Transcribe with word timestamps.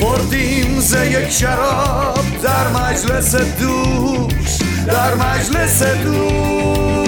خوردیم 0.00 0.80
ز 0.80 0.94
یک 0.94 1.30
شراب 1.30 2.24
در 2.42 2.68
مجلس 2.68 3.34
دوش 3.34 4.58
در 4.86 5.14
مجلس 5.14 5.82
دوش. 5.82 7.00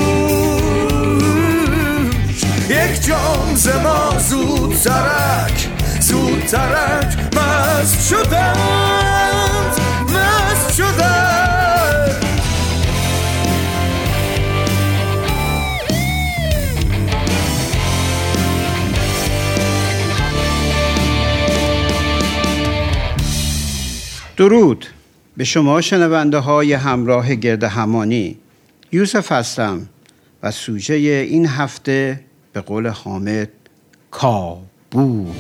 یک 2.69 3.07
جام 3.07 3.55
ز 3.55 3.69
ما 3.69 4.19
زود 4.19 4.75
ترک 4.75 5.69
زود 6.01 6.45
ترک 6.47 7.17
مست 7.37 8.09
شدند 8.09 9.81
مست 10.09 10.75
شدند. 10.77 11.42
درود 24.37 24.87
به 25.37 25.45
شما 25.45 25.81
شنونده 25.81 26.39
های 26.39 26.73
همراه 26.73 27.35
گرد 27.35 27.65
همانی. 27.65 28.37
یوسف 28.93 29.33
هستم 29.33 29.89
و 30.43 30.51
سوژه 30.51 30.95
این 30.95 31.47
هفته 31.47 32.21
به 32.53 32.61
قول 32.61 32.87
حامد 32.87 33.49
کابوس. 34.11 35.37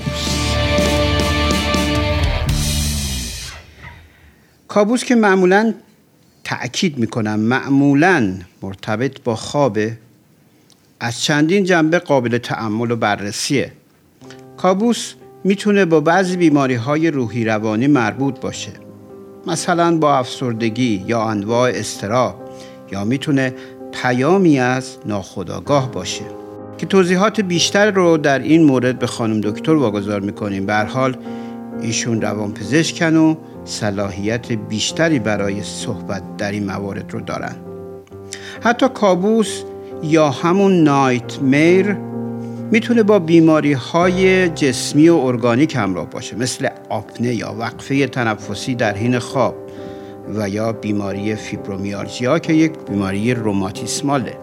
کابوس 4.68 5.04
که 5.04 5.14
معمولا 5.14 5.74
تأکید 6.44 6.98
می‌کنم 6.98 7.40
معمولا 7.40 8.34
مرتبط 8.62 9.22
با 9.22 9.36
خوابه 9.36 9.98
از 11.00 11.20
چندین 11.20 11.64
جنبه 11.64 11.98
قابل 11.98 12.38
تعمل 12.38 12.90
و 12.90 12.96
بررسیه. 12.96 13.72
کابوس 14.56 15.14
می‌تونه 15.44 15.84
با 15.84 16.00
بعضی 16.00 16.36
بیماری 16.36 16.74
های 16.74 17.10
روحی 17.10 17.44
روانی 17.44 17.86
مربوط 17.86 18.40
باشه. 18.40 18.81
مثلا 19.46 19.96
با 19.96 20.18
افسردگی 20.18 21.04
یا 21.06 21.22
انواع 21.22 21.70
استراب 21.74 22.34
یا 22.92 23.04
می‌تونه 23.04 23.54
پیامی 24.02 24.58
از 24.58 24.96
ناخودآگاه 25.06 25.92
باشه. 25.92 26.24
که 26.78 26.86
توضیحات 26.86 27.40
بیشتر 27.40 27.90
رو 27.90 28.16
در 28.16 28.38
این 28.38 28.64
مورد 28.64 28.98
به 28.98 29.06
خانم 29.06 29.40
دکتر 29.40 29.72
واگذار 29.72 30.20
می‌کنیم. 30.20 30.66
به 30.66 30.74
حال 30.74 31.16
ایشون 31.82 32.20
روانپزشکن 32.20 33.16
و 33.16 33.34
صلاحیت 33.64 34.52
بیشتری 34.52 35.18
برای 35.18 35.62
صحبت 35.62 36.36
در 36.36 36.52
این 36.52 36.64
موارد 36.66 37.12
رو 37.12 37.20
دارن. 37.20 37.54
حتی 38.60 38.88
کابوس 38.88 39.62
یا 40.02 40.30
همون 40.30 40.82
نایت 40.82 41.42
میر 41.42 41.96
می‌تونه 42.72 43.02
با 43.02 43.18
بیماری 43.18 43.72
های 43.72 44.48
جسمی 44.48 45.08
و 45.08 45.16
ارگانیک 45.16 45.76
همراه 45.76 46.10
باشه 46.10 46.36
مثل 46.36 46.68
آپنه 46.88 47.34
یا 47.34 47.54
وقفه 47.58 48.06
تنفسی 48.06 48.74
در 48.74 48.96
حین 48.96 49.18
خواب 49.18 49.54
و 50.34 50.48
یا 50.48 50.72
بیماری 50.72 51.34
فیبرومیالژیا 51.34 52.38
که 52.38 52.52
یک 52.52 52.72
بیماری 52.90 53.34
روماتیسماله. 53.34 54.36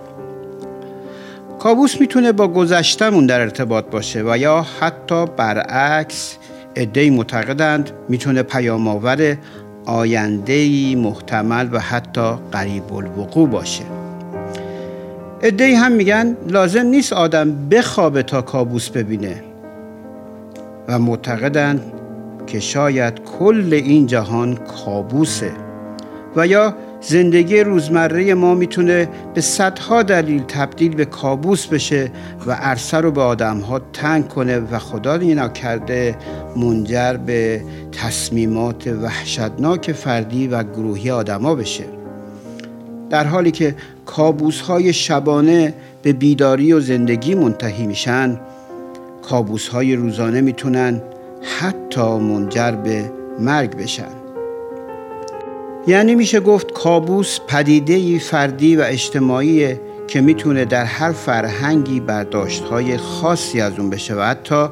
کابوس 1.59 2.01
می‌تونه 2.01 2.31
با 2.31 2.47
گذشتمون 2.47 3.25
در 3.25 3.41
ارتباط 3.41 3.85
باشه 3.85 4.23
و 4.25 4.37
یا 4.37 4.65
حتی 4.79 5.25
برعکس 5.37 6.37
ادهی 6.75 7.09
معتقدند 7.09 7.91
می‌تونه 8.09 8.43
پیام 8.43 8.87
آور 8.87 9.37
آینده 9.85 10.95
محتمل 10.95 11.69
و 11.71 11.79
حتی 11.79 12.31
قریب 12.51 12.93
الوقوع 12.93 13.49
باشه. 13.49 13.83
ادهی 15.41 15.73
هم 15.73 15.91
میگن 15.91 16.37
لازم 16.47 16.85
نیست 16.85 17.13
آدم 17.13 17.69
بخوابه 17.69 18.23
تا 18.23 18.41
کابوس 18.41 18.89
ببینه. 18.89 19.43
و 20.87 20.99
معتقدند 20.99 21.81
که 22.47 22.59
شاید 22.59 23.19
کل 23.23 23.69
این 23.73 24.07
جهان 24.07 24.55
کابوسه. 24.55 25.51
و 26.35 26.47
یا 26.47 26.75
زندگی 27.01 27.59
روزمره 27.59 28.33
ما 28.33 28.55
می‌تونه 28.55 29.09
به 29.33 29.41
صدها 29.41 30.03
دلیل 30.03 30.43
تبدیل 30.43 30.95
به 30.95 31.05
کابوس 31.05 31.67
بشه 31.67 32.11
و 32.45 32.51
عرصه 32.51 32.97
رو 32.97 33.11
به 33.11 33.21
آدم 33.21 33.59
ها 33.59 33.81
تنگ 33.93 34.27
کنه 34.27 34.59
و 34.59 34.79
خدا 34.79 35.13
اینا 35.13 35.49
کرده 35.49 36.15
منجر 36.55 37.13
به 37.13 37.61
تصمیمات 37.91 38.87
وحشتناک 38.87 39.91
فردی 39.91 40.47
و 40.47 40.63
گروهی 40.63 41.11
آدما 41.11 41.55
بشه. 41.55 41.98
در 43.09 43.27
حالی 43.27 43.51
که 43.51 43.75
کابوس 44.05 44.61
های 44.61 44.93
شبانه 44.93 45.73
به 46.01 46.13
بیداری 46.13 46.73
و 46.73 46.79
زندگی 46.79 47.35
منتهی 47.35 47.87
میشن 47.87 48.39
کابوس 49.21 49.67
های 49.67 49.95
روزانه 49.95 50.41
می‌تونن 50.41 51.01
حتی 51.59 52.01
منجر 52.01 52.71
به 52.71 53.11
مرگ 53.39 53.77
بشن. 53.77 54.19
یعنی 55.87 56.15
میشه 56.15 56.39
گفت 56.39 56.71
کابوس 56.71 57.39
پدیده 57.47 58.19
فردی 58.19 58.75
و 58.75 58.81
اجتماعی 58.85 59.75
که 60.07 60.21
می‌تونه 60.21 60.65
در 60.65 60.85
هر 60.85 61.11
فرهنگی 61.11 61.99
برداشت 61.99 62.63
های 62.63 62.97
خاصی 62.97 63.61
از 63.61 63.79
اون 63.79 63.89
بشه 63.89 64.15
و 64.15 64.21
حتی 64.21 64.65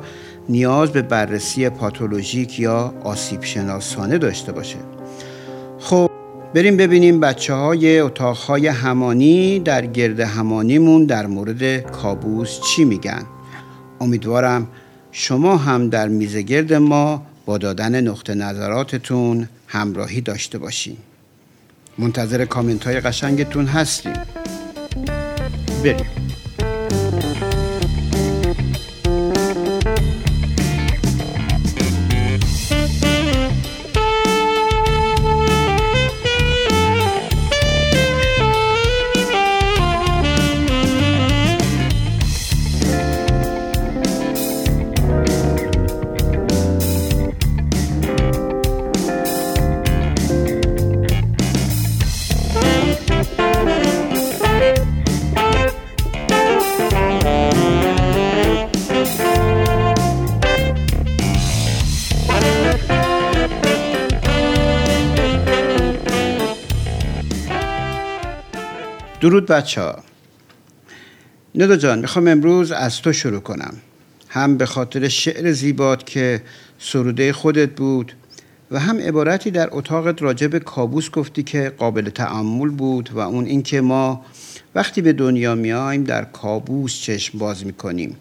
نیاز 0.50 0.92
به 0.92 1.02
بررسی 1.02 1.70
پاتولوژیک 1.70 2.60
یا 2.60 2.94
آسیب 3.04 3.44
شناسانه 3.44 4.18
داشته 4.18 4.52
باشه. 4.52 4.78
خب 5.80 6.10
بریم 6.58 6.78
ببینیم 6.78 7.20
بچه 7.20 7.54
های 7.54 8.00
اتاق 8.00 8.38
های 8.38 8.68
همانی 8.68 9.60
در 9.60 9.86
گرد 9.86 10.20
همانیمون 10.20 11.06
در 11.06 11.26
مورد 11.26 11.92
کابوس 11.92 12.60
چی 12.62 12.86
میگن. 12.86 13.24
امیدوارم 14.02 14.68
شما 15.12 15.58
هم 15.58 15.90
در 15.90 16.08
میزگرد 16.08 16.74
ما 16.74 17.26
با 17.46 17.58
دادن 17.58 18.02
نقطه 18.02 18.36
نظراتتون 18.36 19.50
همراهی 19.68 20.22
داشته 20.22 20.58
باشین. 20.58 20.98
منتظر 21.98 22.46
کامنت 22.46 22.84
های 22.84 23.00
قشنگتون 23.00 23.66
هستیم. 23.66 24.14
بریم. 25.84 26.27
درود 69.28 69.46
بچه 69.46 69.82
ها 69.82 70.04
ندو 71.56 71.76
جان 71.76 72.00
می‌خوام 72.00 72.28
امروز 72.28 72.72
از 72.72 73.02
تو 73.02 73.14
شروع 73.14 73.40
کنم. 73.40 73.74
هم 74.30 74.58
به 74.58 74.66
خاطر 74.66 75.08
شعر 75.08 75.52
زیبات 75.52 76.06
که 76.06 76.42
سروده 76.80 77.34
خودت 77.34 77.70
بود 77.70 78.14
و 78.72 78.80
هم 78.80 79.00
عبارتی 79.00 79.52
در 79.52 79.70
اتاقت 79.72 80.22
راجب 80.22 80.58
کابوس 80.58 81.10
گفتی 81.10 81.44
که 81.44 81.74
قابل 81.78 82.10
تعمل 82.10 82.70
بود 82.70 83.10
و 83.14 83.20
اون 83.20 83.46
اینکه 83.46 83.82
ما 83.82 84.26
وقتی 84.76 85.02
به 85.02 85.14
دنیا 85.14 85.56
میایم 85.56 86.04
در 86.04 86.24
کابوس 86.24 87.00
چشم 87.00 87.38
باز 87.38 87.66
می‌کنیم 87.66 88.18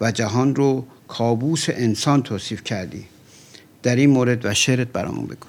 و 0.00 0.12
جهان 0.12 0.54
رو 0.54 0.86
کابوس 1.08 1.66
انسان 1.68 2.22
توصیف 2.22 2.64
کردی. 2.64 3.04
در 3.82 3.96
این 3.96 4.10
مورد 4.10 4.46
و 4.46 4.54
شعرت 4.54 4.88
برامون 4.88 5.26
بگو. 5.26 5.48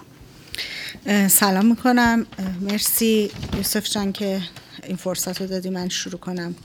سلام 1.27 1.65
می‌کنم. 1.65 2.25
مرسی 2.61 3.31
یوسف 3.57 3.89
جان 3.89 4.11
که 4.11 4.41
این 4.87 4.95
فرصت 4.95 5.41
رو 5.41 5.47
دادی 5.47 5.69
من 5.69 5.89
شروع 5.89 6.19
کنم. 6.19 6.55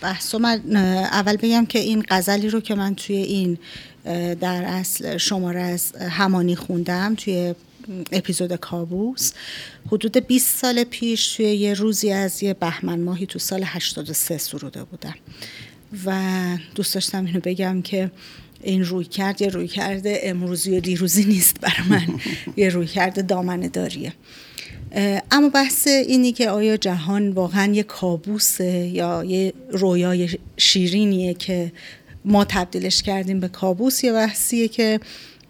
بحث 0.00 0.34
من 0.34 0.76
اول 0.76 1.36
بگم 1.36 1.66
که 1.66 1.78
این 1.78 2.04
غزلی 2.08 2.48
رو 2.48 2.60
که 2.60 2.74
من 2.74 2.94
توی 2.94 3.16
این 3.16 3.58
در 4.34 4.64
اصل 4.64 5.16
شماره 5.16 5.60
از 5.60 5.96
همانی 5.96 6.56
خوندم 6.56 7.14
توی 7.14 7.54
اپیزود 8.12 8.56
کابوس 8.56 9.32
حدود 9.86 10.16
20 10.16 10.58
سال 10.58 10.84
پیش 10.84 11.36
توی 11.36 11.46
یه 11.46 11.74
روزی 11.74 12.12
از 12.12 12.42
یه 12.42 12.54
بهمن 12.54 13.00
ماهی 13.00 13.26
تو 13.26 13.38
سال 13.38 13.62
83 13.66 14.38
سروده 14.38 14.84
بودم. 14.84 15.14
و 16.06 16.38
دوست 16.74 16.94
داشتم 16.94 17.24
اینو 17.24 17.40
بگم 17.40 17.82
که 17.82 18.10
این 18.62 18.84
روی 18.84 19.04
کرد 19.04 19.42
یه 19.42 19.48
روی 19.48 19.68
کرده 19.68 20.20
امروزی 20.22 20.76
و 20.76 20.80
دیروزی 20.80 21.24
نیست 21.24 21.60
برای 21.60 21.88
من. 21.88 22.20
یه 22.56 22.68
روی 22.68 22.86
کرده 22.86 23.22
دامنه 23.22 23.68
داریه. 23.68 24.12
اما 25.30 25.48
بحث 25.48 25.86
اینی 25.86 26.32
که 26.32 26.50
آیا 26.50 26.76
جهان 26.76 27.30
واقعا 27.30 27.72
یه 27.72 27.82
کابوسه 27.82 28.64
یا 28.86 29.24
یه 29.24 29.52
رویای 29.70 30.28
شیرینیه 30.56 31.34
که 31.34 31.72
ما 32.24 32.44
تبدیلش 32.44 33.02
کردیم 33.02 33.40
به 33.40 33.48
کابوس 33.48 34.04
یه 34.04 34.12
بحثیه 34.12 34.68
که 34.68 35.00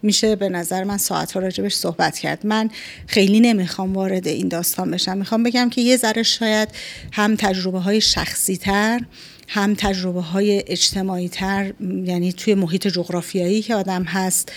میشه 0.03 0.35
به 0.35 0.49
نظر 0.49 0.83
من 0.83 0.97
ساعت 0.97 1.31
ها 1.31 1.39
راجبش 1.39 1.73
صحبت 1.73 2.19
کرد. 2.19 2.45
من 2.45 2.69
خیلی 3.07 3.39
نمی‌خوام 3.39 3.93
وارد 3.93 4.27
این 4.27 4.47
داستان 4.47 4.91
بشم. 4.91 5.17
می‌خوام 5.17 5.43
بگم 5.43 5.69
که 5.69 5.81
یه 5.81 5.97
ذره 5.97 6.23
شاید 6.23 6.69
هم 7.11 7.35
تجربه 7.35 7.79
های 7.79 8.01
شخصی 8.01 8.57
تر 8.57 9.01
هم 9.47 9.75
تجربه 9.75 10.21
های 10.21 10.63
اجتماعی 10.67 11.29
تر 11.29 11.73
یعنی 12.05 12.33
توی 12.33 12.55
محیط 12.55 12.87
جغرافیایی 12.87 13.61
که 13.61 13.75
آدم 13.75 14.03
هست 14.03 14.51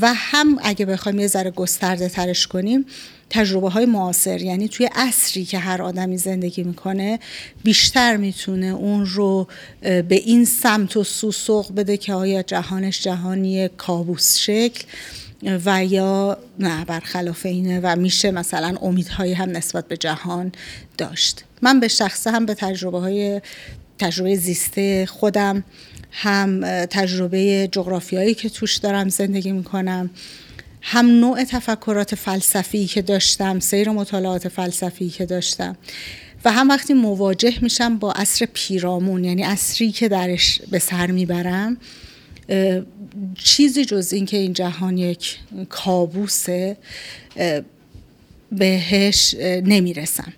و 0.00 0.14
هم 0.14 0.58
اگه 0.62 0.86
بخوایم 0.86 1.18
یه 1.18 1.26
ذره 1.26 1.50
گسترده 1.50 2.08
ترش 2.08 2.46
کنیم 2.46 2.86
تجربه 3.34 3.70
های 3.70 3.86
معاصر 3.86 4.42
یعنی 4.42 4.68
توی 4.68 4.88
عصری 4.94 5.44
که 5.44 5.58
هر 5.58 5.82
آدمی 5.82 6.18
زندگی 6.18 6.62
می‌کنه 6.62 7.18
بیشتر 7.64 8.16
می‌تونه 8.16 8.66
اون 8.66 9.06
رو 9.06 9.48
به 9.82 10.04
این 10.10 10.44
سمت 10.44 10.96
و 10.96 11.04
سو 11.04 11.32
سوق 11.32 11.74
بده 11.74 11.96
که 11.96 12.14
آیا 12.14 12.42
جهانش 12.42 13.00
جهانی 13.02 13.68
کابوس 13.68 14.38
شکل 14.38 14.84
و 15.64 15.84
یا 15.84 16.38
نه 16.58 16.84
برخلاف 16.84 17.46
اینه 17.46 17.80
و 17.82 17.96
میشه 17.96 18.30
مثلا 18.30 18.76
امیدهایی 18.82 19.32
هم 19.32 19.50
نسبت 19.50 19.88
به 19.88 19.96
جهان 19.96 20.52
داشت. 20.98 21.44
من 21.62 21.80
به 21.80 21.88
شخصه 21.88 22.30
هم 22.30 22.46
به 22.46 22.54
تجربه 22.54 22.98
های 22.98 23.40
تجربه 23.98 24.36
زیسته 24.36 25.06
خودم 25.06 25.64
هم 26.10 26.60
تجربه 26.84 27.68
جغرافیایی 27.72 28.34
که 28.34 28.48
توش 28.48 28.76
دارم 28.76 29.08
زندگی 29.08 29.52
می‌کنم 29.52 30.10
هم 30.86 31.06
نوع 31.06 31.44
تفکرات 31.44 32.14
فلسفی 32.14 32.86
که 32.86 33.02
داشتم 33.02 33.60
سیر 33.60 33.90
مطالعات 33.90 34.48
فلسفی 34.48 35.08
که 35.08 35.26
داشتم. 35.26 35.76
و 36.44 36.52
هم 36.52 36.68
وقتی 36.68 36.94
مواجه 36.94 37.54
میشم 37.62 37.98
با 37.98 38.12
عصر 38.12 38.46
پیرامون 38.52 39.24
یعنی 39.24 39.42
عصری 39.42 39.92
که 39.92 40.08
درش 40.08 40.60
به 40.70 40.78
سر 40.78 41.06
می‌برم 41.06 41.76
چیزی 43.34 43.84
جز 43.84 44.12
این 44.12 44.26
که 44.26 44.36
این 44.36 44.52
جهان 44.52 44.98
یک 44.98 45.38
کابوسه 45.68 46.76
بهش 48.52 49.34
نمی‌رسم. 49.40 50.32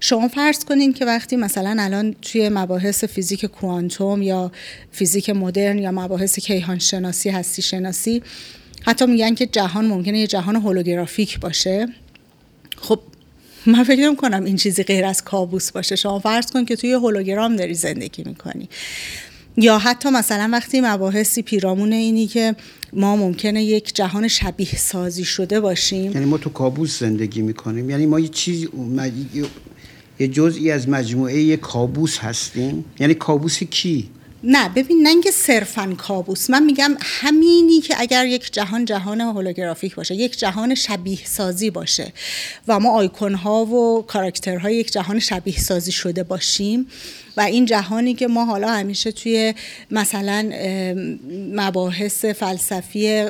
شما 0.00 0.28
فرض 0.28 0.64
کنین 0.64 0.92
که 0.92 1.04
وقتی 1.04 1.36
مثلا 1.36 1.76
الان 1.78 2.16
توی 2.22 2.48
مباحث 2.48 3.04
فیزیک 3.04 3.44
کوانتوم 3.44 4.22
یا 4.22 4.52
فیزیک 4.92 5.30
مدرن 5.30 5.78
یا 5.78 5.92
مباحث 5.92 6.38
کیهان 6.38 6.78
شناسی 6.78 7.30
هستی 7.30 7.62
شناسی 7.62 8.22
حتی 8.82 9.06
میگن 9.06 9.34
که 9.34 9.46
جهان 9.46 9.86
ممکنه 9.86 10.18
یه 10.18 10.26
جهان 10.26 10.56
هولوگرافیک 10.56 11.40
باشه. 11.40 11.86
خب 12.76 13.00
من 13.66 13.84
فکر 13.84 14.14
کنم 14.14 14.44
این 14.44 14.56
چیزی 14.56 14.82
غیر 14.82 15.04
از 15.04 15.24
کابوس 15.24 15.72
باشه. 15.72 15.96
شما 15.96 16.18
فرض 16.18 16.46
کن 16.50 16.64
که 16.64 16.76
توی 16.76 16.92
هولوگرام 16.92 17.56
داری 17.56 17.74
زندگی 17.74 18.22
می‌کنی. 18.26 18.68
یا 19.56 19.78
حتی 19.78 20.10
مثلا 20.10 20.48
وقتی 20.52 20.80
مباحثی 20.80 21.42
پیرامون 21.42 21.92
اینی 21.92 22.26
که 22.26 22.56
ما 22.92 23.16
ممکنه 23.16 23.64
یک 23.64 23.94
جهان 23.94 24.28
شبیه 24.28 24.76
سازی 24.76 25.24
شده 25.24 25.60
باشیم. 25.60 26.12
یعنی 26.12 26.24
ما 26.24 26.38
تو 26.38 26.50
کابوس 26.50 27.00
زندگی 27.00 27.42
می‌کنیم. 27.42 27.90
یعنی 27.90 28.06
ما 28.06 28.20
یه 28.20 28.28
چیز 28.28 28.68
یه 30.20 30.28
جزئی 30.28 30.70
از 30.70 30.88
مجموعه 30.88 31.56
کابوس 31.56 32.18
هستیم. 32.18 32.84
یعنی 33.00 33.14
کابوس 33.14 33.62
کی؟ 33.62 34.08
نه 34.42 34.68
ببین 34.68 35.02
نه 35.02 35.08
اینکه 35.08 35.30
صرفا 35.30 35.94
کابوس. 35.98 36.50
من 36.50 36.62
میگم 36.62 36.96
همینی 37.00 37.80
که 37.80 37.94
اگر 37.98 38.26
یک 38.26 38.52
جهان 38.52 38.84
جهان 38.84 39.20
هولوگرافیک 39.20 39.94
باشه 39.94 40.14
یک 40.14 40.38
جهان 40.38 40.74
شبیه 40.74 41.18
سازی 41.24 41.70
باشه 41.70 42.12
و 42.68 42.80
ما 42.80 42.90
آیکون 42.90 43.34
ها 43.34 43.64
و 43.64 44.02
کاراکترهای 44.06 44.76
یک 44.76 44.92
جهان 44.92 45.18
شبیه 45.18 45.58
سازی 45.58 45.92
شده 45.92 46.22
باشیم 46.22 46.86
و 47.38 47.40
این 47.40 47.64
جهانی 47.64 48.14
که 48.14 48.26
ما 48.26 48.44
حالا 48.44 48.68
همیشه 48.68 49.12
توی 49.12 49.54
مثلا 49.90 50.52
مباحث 51.54 52.24
فلسفی 52.24 53.26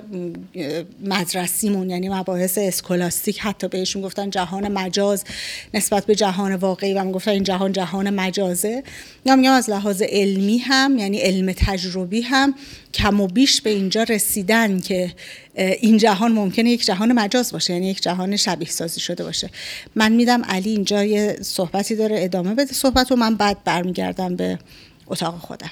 مدرسیمون 1.05 1.91
یعنی 1.91 2.09
مباحث 2.09 2.59
اسکولاستیک 2.59 3.39
حتی 3.41 3.69
بهشون 3.69 4.03
گفتن 4.03 4.31
جهان 4.31 4.69
مجاز 4.69 5.25
نسبت 5.75 6.07
به 6.07 6.15
جهان 6.15 6.55
واقعی 6.55 6.95
و 6.95 7.05
گفتن 7.13 7.31
این 7.31 7.43
جهان 7.43 7.73
جهان 7.73 8.11
مجازه. 8.11 8.83
یا 9.25 9.37
میگم 9.37 9.53
از 9.53 9.71
لحاظ 9.71 10.03
علمی 10.03 10.59
هم 10.59 10.99
یعنی 10.99 11.19
علم 11.19 11.53
تجربی 11.53 12.21
هم 12.21 12.55
کم 12.95 13.21
و 13.21 13.27
بیش 13.27 13.61
به 13.61 13.71
اینجا 13.71 14.03
رسیدن 14.03 14.81
که 14.81 15.15
این 15.55 15.99
جهان 15.99 16.33
ممکنه 16.33 16.71
یک 16.71 16.85
جهان 16.85 17.13
مجاز 17.13 17.53
باشه 17.53 17.73
یعنی 17.73 17.91
یک 17.91 18.03
جهان 18.03 18.37
شبیه 18.37 18.69
سازی 18.69 19.01
شده 19.01 19.25
باشه. 19.25 19.51
من 19.95 20.13
میدم 20.13 20.45
علی 20.45 20.71
اینجا 20.71 21.05
یه 21.05 21.39
صحبتی 21.43 21.97
داره 21.97 22.25
ادامه 22.25 22.55
بده 22.55 22.73
صحبت 22.73 23.13
و 23.13 23.17
من 23.17 23.35
بعد 23.35 23.65
برمیگردم 23.65 24.37
به 24.37 24.59
اتاق 25.07 25.39
خودم. 25.39 25.71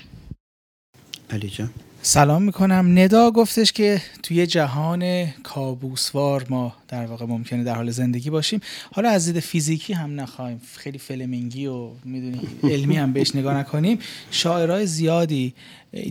علی 1.31 1.49
جان. 1.49 1.71
سلام 2.09 2.43
می‌کنم. 2.43 2.99
ندا 2.99 3.31
گفتش 3.31 3.73
که 3.73 4.03
توی 4.23 4.47
جهان 4.47 5.27
کابوسوار 5.27 6.47
ما 6.49 6.75
در 6.89 7.07
واقع 7.07 7.27
ممکنه 7.27 7.65
در 7.65 7.75
حال 7.75 7.91
زندگی 7.91 8.31
باشیم. 8.31 8.61
حالا 8.93 9.11
از 9.11 9.27
دید 9.27 9.41
فیزیکی 9.41 9.93
هم 9.93 10.21
نخواهیم 10.21 10.61
خیلی 10.77 10.99
فلمینگی 10.99 11.67
و 11.67 11.91
می‌دونی 12.05 12.41
علمی 12.63 12.97
هم 12.97 13.13
بهش 13.13 13.37
نگاه 13.37 13.55
نکنیم. 13.55 13.99
شاعرای 14.31 14.87
زیادی 14.87 15.55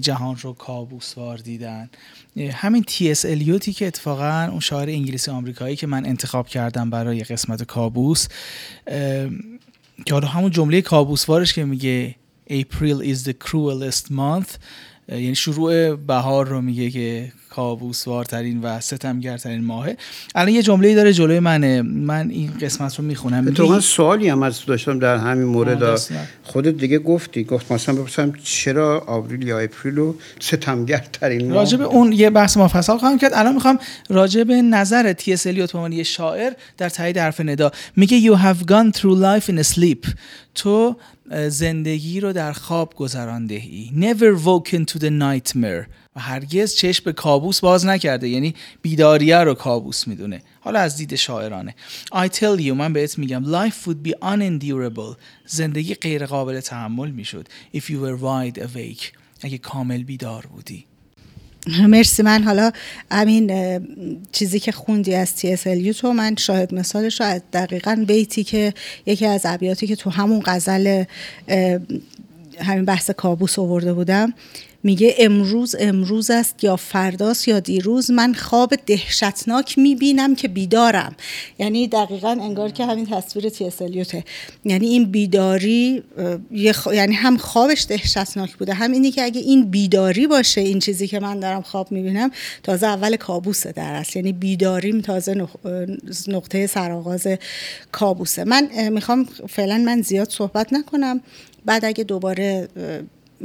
جهان 0.01 0.37
رو 0.41 0.53
کابوسوار 0.53 1.37
دیدن. 1.37 1.89
همین 2.51 2.83
تی 2.83 3.11
اس 3.11 3.25
الیوتی 3.25 3.73
که 3.73 3.87
اتفاقا 3.87 4.47
اون 4.51 4.59
شاعر 4.59 4.89
انگلیسی 4.89 5.31
آمریکایی 5.31 5.75
که 5.75 5.87
من 5.87 6.05
انتخاب 6.05 6.47
کردم 6.47 6.89
برای 6.89 7.23
قسمت 7.23 7.63
کابوس 7.63 8.27
که 10.05 10.11
حالا 10.11 10.27
همون 10.27 10.51
جمله 10.51 10.81
کابوسوارش 10.81 11.53
که 11.53 11.65
میگه 11.65 12.15
April 12.49 13.01
is 13.03 13.27
the 13.27 13.33
cruelest 13.47 14.11
month 14.11 14.49
یعنی 15.09 15.35
شروع 15.35 15.95
بهار 15.95 16.47
رو 16.47 16.61
میگه 16.61 16.89
که 16.89 17.31
کابوسوارترین 17.49 18.61
و 18.61 18.79
ستمگرترین 18.79 19.63
ماهه. 19.63 19.97
الان 20.35 20.53
یه 20.53 20.61
جمله 20.61 20.95
داره 20.95 21.13
جلوی 21.13 21.39
منه. 21.39 21.81
من 21.81 22.29
این 22.29 22.51
قسمت 22.61 22.95
رو 22.95 23.03
می‌خونم. 23.03 23.53
تو 23.53 23.81
سوالی 23.81 24.29
هم 24.29 24.43
از 24.43 24.65
داشتم 24.65 24.99
در 24.99 25.17
همین 25.17 25.47
مورد. 25.47 25.99
خودت 26.43 26.77
دیگه 26.77 26.99
گفتی. 26.99 27.43
گفت 27.43 27.71
مثلا 27.71 27.95
بپرسم 27.95 28.33
چرا 28.43 29.03
آوریل 29.07 29.47
یا 29.47 29.59
اپریل 29.59 29.95
رو 29.95 30.15
ستمگرترین 30.39 31.47
ماه؟ 31.47 31.55
راجب 31.55 31.81
اون 31.81 32.11
یه 32.11 32.29
بحث 32.29 32.57
مفصل 32.57 32.97
خواهم 32.97 33.17
کرد. 33.17 33.31
الان 33.33 33.53
می‌خوام 33.53 33.79
راجب 34.09 34.51
نظر 34.51 35.13
تی 35.13 35.33
اس 35.33 35.47
الیوت 35.47 35.75
یه 35.75 36.03
شاعر 36.03 36.53
در 36.77 36.89
تایید 36.89 37.17
حرف 37.17 37.41
ندا. 37.41 37.71
میگه 37.95 38.19
you 38.21 38.37
have 38.39 38.65
gone 38.65 38.97
through 38.97 39.17
life 39.21 39.51
in 39.51 39.57
a 39.57 39.75
sleep. 39.75 40.09
تو 40.55 40.95
زندگی 41.49 42.19
رو 42.19 42.33
در 42.33 42.53
خواب 42.53 42.93
گذرانده 42.95 43.55
ای. 43.55 43.91
Never 43.95 44.39
woken 44.45 44.93
to 44.93 44.99
the 44.99 45.09
nightmare. 45.09 45.85
و 46.15 46.19
هرگز 46.19 46.75
چشم 46.75 47.03
به 47.05 47.13
کابوس 47.13 47.59
باز 47.59 47.85
نکرده. 47.85 48.29
یعنی 48.29 48.55
بیداریه 48.81 49.37
رو 49.37 49.53
کابوس 49.53 50.07
می‌دونه. 50.07 50.41
حالا 50.59 50.79
از 50.79 50.97
دید 50.97 51.15
شاعرانه. 51.15 51.75
I 52.13 52.27
tell 52.27 52.61
you 52.61 52.71
من 52.71 52.93
بهت 52.93 53.17
میگم 53.17 53.69
life 53.69 53.87
would 53.87 54.07
be 54.07 54.11
unendurable. 54.11 55.17
زندگی 55.47 55.95
غیر 55.95 56.25
قابل 56.25 56.59
تحمل 56.59 57.11
می‌شد. 57.11 57.47
If 57.75 57.81
you 57.81 57.97
were 58.05 58.21
wide 58.21 58.59
awake. 58.59 59.17
اگه 59.41 59.57
کامل 59.57 60.03
بیدار 60.03 60.45
بودی. 60.45 60.85
مرسی. 61.67 62.23
من 62.23 62.43
حالا 62.43 62.71
همین 63.11 63.51
چیزی 64.31 64.59
که 64.59 64.71
خوندی 64.71 65.15
از 65.15 65.33
اس 65.43 65.63
تو 65.99 66.13
من 66.13 66.35
شاهد 66.35 66.73
مثالش 66.73 67.21
رو 67.21 67.39
دقیقا 67.53 68.03
بیتی 68.07 68.43
که 68.43 68.73
یکی 69.05 69.25
از 69.25 69.41
ابیاتی 69.45 69.87
که 69.87 69.95
تو 69.95 70.09
همون 70.09 70.41
غزل 70.45 71.03
همین 72.59 72.85
بحث 72.85 73.11
کابوس 73.11 73.59
آورده 73.59 73.93
بودم. 73.93 74.33
میگه 74.85 75.15
امروز 75.19 75.75
امروز 75.79 76.31
است 76.31 76.63
یا 76.63 76.75
فرداست 76.75 77.47
یا 77.47 77.59
دیروز 77.59 78.11
من 78.11 78.33
خواب 78.33 78.73
دهشتناک 78.85 79.77
می‌بینم 79.77 80.35
که 80.35 80.47
بیدارم. 80.47 81.15
یعنی 81.59 81.87
دقیقا 81.87 82.29
انگار 82.29 82.69
که 82.69 82.85
همین 82.85 83.05
تصویر 83.05 83.49
تیسلیوته 83.49 84.23
یعنی 84.65 84.87
این 84.87 85.11
بیداری 85.11 86.03
یعنی 86.93 87.15
هم 87.15 87.37
خوابش 87.37 87.85
دهشتناک 87.89 88.55
بوده 88.55 88.73
هم 88.73 88.91
اینی 88.91 89.11
که 89.11 89.23
اگه 89.23 89.41
این 89.41 89.71
بیداری 89.71 90.27
باشه 90.27 90.61
این 90.61 90.79
چیزی 90.79 91.07
که 91.07 91.19
من 91.19 91.39
دارم 91.39 91.61
خواب 91.61 91.91
می‌بینم 91.91 92.31
تازه 92.63 92.87
اول 92.87 93.15
کابوسه 93.15 93.71
در 93.71 93.93
است 93.93 94.15
یعنی 94.15 94.33
بیداریم 94.33 95.01
تازه 95.01 95.47
نقطه 96.27 96.67
سرآغاز 96.67 97.27
کابوسه. 97.91 98.43
من 98.43 98.89
می‌خوام 98.89 99.25
فعلا 99.49 99.77
من 99.77 100.01
زیاد 100.01 100.29
صحبت 100.29 100.73
نکنم. 100.73 101.21
بعد 101.65 101.85
اگه 101.85 102.03
دوباره 102.03 102.67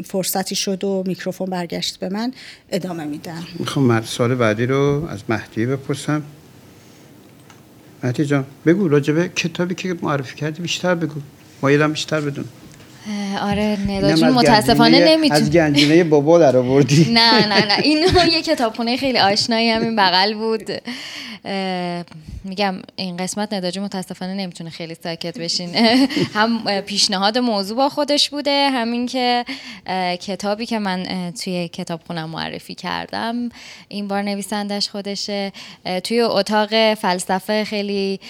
فرصتی 0.04 0.54
شد 0.54 0.85
و 0.85 1.04
میکروفون 1.06 1.50
برگشت 1.50 1.99
به 1.99 2.09
من 2.09 2.32
ادامه 2.70 3.04
میدم. 3.04 3.47
می‌خوام 3.59 4.02
سال 4.02 4.35
بعدی 4.35 4.66
رو 4.66 5.09
از 5.11 5.20
مهدی 5.28 5.66
بپرسم. 5.66 6.23
مهدی 8.02 8.25
جان 8.25 8.44
بگو 8.66 8.88
راجبه 8.88 9.28
کتابی 9.28 9.75
که 9.75 9.97
معرفی 10.02 10.37
کردی 10.37 10.62
بیشتر 10.62 10.94
بگو. 10.94 11.20
ما 11.62 11.70
یادم 11.70 11.92
بیشتر 11.92 12.20
بدون. 12.20 12.44
آره 13.40 13.78
ندا 13.88 14.30
متاسفانه 14.30 15.09
نمیتون 15.09 15.37
از 15.37 15.50
گنجینه 15.50 16.04
بابا 16.04 16.38
در 16.38 16.56
آوردی. 16.56 17.04
نه 17.12 17.47
نه 17.47 17.66
نه. 17.66 17.78
این 17.82 17.99
یه 18.32 18.42
کتابخونه 18.42 18.97
خیلی 18.97 19.18
آشنایی 19.18 19.70
همین 19.70 19.97
بغل 19.97 20.35
بود. 20.35 20.70
میگم 22.44 22.82
این 22.97 23.16
قسمت 23.16 23.52
نداجی 23.52 23.80
متاسفانه 23.80 24.35
نمی‌تونه 24.35 24.70
خیلی 24.70 24.94
ساکت 24.94 25.38
بشین. 25.38 25.75
هم 26.35 26.80
پیشنهاد 26.80 27.38
موضوع 27.38 27.76
با 27.76 27.88
خودش 27.88 28.30
بوده 28.30 28.70
همین 28.70 29.06
که 29.06 29.44
کتابی 30.20 30.66
که 30.66 30.78
من 30.78 31.32
توی 31.44 31.68
کتاب 31.68 32.00
خونم 32.06 32.30
معرفی 32.30 32.75
کردم. 32.75 33.49
این 33.88 34.09
بار 34.09 34.23
نویسندش 34.23 34.88
خودشه. 34.88 35.52
توی 36.04 36.20
اتاق 36.20 36.94
فلسفه 36.94 37.64
خیلی 37.64 38.20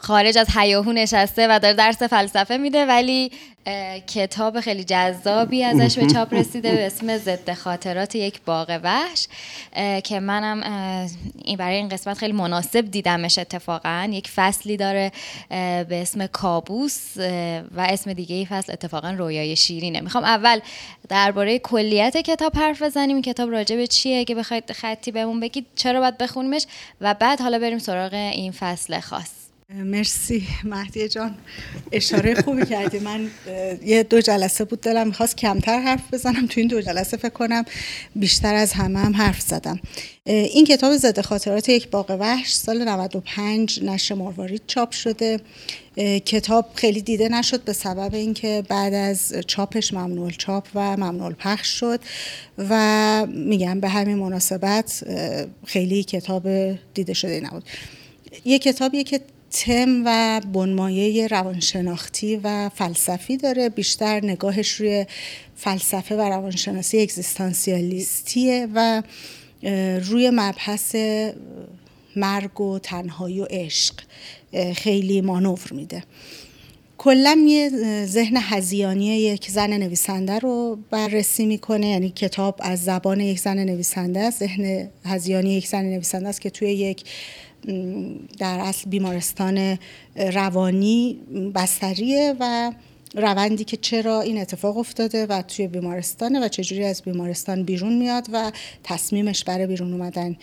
خارج 0.00 0.38
از 0.38 0.50
حیاهو 0.50 0.92
نشسته 0.92 1.46
و 1.50 1.58
داره 1.58 1.74
درس 1.74 2.02
فلسفه 2.02 2.56
میده 2.56 2.86
ولی 2.86 3.30
کتاب 4.06 4.60
خیلی 4.60 4.84
جذابی 4.84 5.64
ازش 5.64 5.98
به 5.98 6.06
چاپ 6.06 6.34
رسیده 6.34 6.72
به 6.72 6.86
اسم 6.86 7.18
ضد 7.18 7.52
خاطرات 7.52 8.14
یک 8.14 8.40
باغ 8.42 8.80
وحش 8.82 9.26
که 10.04 10.20
منم 10.20 10.62
این 11.44 11.56
برای 11.56 11.76
این 11.76 11.88
قسمت 11.88 12.18
خیلی 12.18 12.32
مناسب 12.32 12.90
دیدمش 12.90 13.38
اتفاقا. 13.38 14.08
یک 14.12 14.28
فصلی 14.28 14.76
داره 14.76 15.12
به 15.48 15.86
اسم 16.02 16.26
کابوس 16.26 17.16
و 17.76 17.80
اسم 17.80 18.12
دیگه 18.12 18.36
ای 18.36 18.46
فصل 18.46 18.72
اتفاقا 18.72 19.10
رویای 19.10 19.56
شیرینه. 19.56 20.00
می‌خوام 20.00 20.24
اول 20.24 20.60
درباره 21.08 21.58
کلیت 21.58 22.16
کتاب 22.16 22.56
حرف 22.56 22.82
بزنیم 22.82 23.22
کتاب 23.22 23.50
راجع 23.50 23.76
به 23.76 23.86
چیه 23.86 24.18
اگه 24.18 24.34
بخواید 24.34 24.72
خطی 24.72 25.10
بهمون 25.10 25.40
بگید 25.40 25.66
چرا 25.76 26.00
باید 26.00 26.18
بخونیمش 26.18 26.66
و 27.00 27.14
بعد 27.14 27.40
حالا 27.40 27.58
بریم 27.58 27.78
سراغ 27.78 28.14
این 28.14 28.52
فصل 28.52 29.00
خاص. 29.00 29.37
مرسی 29.74 30.46
مهدی 30.64 31.08
جان. 31.08 31.34
اشاره 31.92 32.34
خوبی 32.34 32.66
کردی. 32.66 32.98
من 32.98 33.30
یه 33.84 34.02
دو 34.02 34.20
جلسه 34.20 34.64
بود 34.64 34.80
دلم 34.80 35.06
می‌خواست 35.06 35.36
کمتر 35.36 35.80
حرف 35.80 36.14
بزنم. 36.14 36.46
تو 36.46 36.60
این 36.60 36.68
دو 36.68 36.80
جلسه 36.80 37.16
فکر 37.16 37.28
کنم 37.28 37.64
بیشتر 38.16 38.54
از 38.54 38.72
همه 38.72 38.98
هم 38.98 39.16
حرف 39.16 39.40
زدم. 39.40 39.80
این 40.24 40.64
کتاب 40.64 40.96
زده 40.96 41.22
خاطرات 41.22 41.68
یک 41.68 41.90
باغ 41.90 42.16
وحش 42.20 42.52
سال 42.52 42.88
95 42.88 43.82
نشر 43.82 44.14
مروارید 44.14 44.62
چاپ 44.66 44.90
شده. 44.92 45.40
کتاب 46.24 46.66
خیلی 46.74 47.02
دیده 47.02 47.28
نشد 47.28 47.64
به 47.64 47.72
سبب 47.72 48.14
اینکه 48.14 48.62
بعد 48.68 48.94
از 48.94 49.34
چاپش 49.46 49.94
ممنوع 49.94 50.30
چاپ 50.30 50.68
و 50.74 50.96
ممنوع 50.96 51.32
پخش 51.32 51.80
شد 51.80 52.00
و 52.58 53.26
میگم 53.26 53.80
به 53.80 53.88
همین 53.88 54.18
مناسبت 54.18 55.04
خیلی 55.66 56.04
کتاب 56.04 56.48
دیده 56.94 57.14
شده 57.14 57.40
نبود. 57.40 57.64
یه 58.44 58.58
کتابیه 58.58 59.04
که 59.04 59.20
تم 59.50 60.02
و 60.06 60.40
بنمایه 60.52 61.26
روانشناختی 61.26 62.40
و 62.44 62.68
فلسفی 62.74 63.36
داره. 63.36 63.68
بیشتر 63.68 64.24
نگاهش 64.24 64.70
روی 64.72 65.06
فلسفه 65.56 66.16
و 66.16 66.20
روانشناسی 66.20 67.00
اگزیستانسیالیستیه 67.00 68.68
و 68.74 69.02
روی 70.00 70.30
مبحث 70.30 70.96
مرگ 72.16 72.60
و 72.60 72.78
تنهایی 72.78 73.40
و 73.40 73.46
عشق 73.50 73.94
خیلی 74.74 75.20
مانور 75.20 75.68
میده. 75.70 76.02
کلا 76.98 77.44
یه 77.46 77.70
ذهن 78.06 78.36
هزیانی 78.40 79.06
یک 79.06 79.50
زن 79.50 79.72
نویسنده 79.72 80.38
رو 80.38 80.78
بررسی 80.90 81.46
می‌کنه. 81.46 81.88
یعنی 81.88 82.10
کتاب 82.10 82.56
از 82.58 82.84
زبان 82.84 83.20
یک 83.20 83.38
زن 83.38 83.58
نویسنده 83.64 84.20
است 84.20 84.38
ذهن 84.38 84.88
هزیانی 85.04 85.54
یک 85.54 85.66
زن 85.68 85.84
نویسنده 85.84 86.28
است 86.28 86.40
که 86.40 86.50
توی 86.50 86.72
یک 86.72 87.04
در 88.38 88.58
اصل 88.58 88.90
بیمارستان 88.90 89.78
روانی 90.16 91.18
بستریه 91.54 92.34
و 92.40 92.72
روندی 93.14 93.64
که 93.64 93.76
چرا 93.76 94.20
این 94.20 94.38
اتفاق 94.38 94.76
افتاده 94.78 95.26
و 95.26 95.42
توی 95.42 95.68
بیمارستانه 95.68 96.44
و 96.44 96.48
چجوری 96.48 96.84
از 96.84 97.02
بیمارستان 97.02 97.62
بیرون 97.62 97.98
میاد 97.98 98.26
و 98.32 98.52
تصمیمش 98.84 99.44
برای 99.44 99.66
بیرون 99.66 99.92
اومدن 99.92 100.36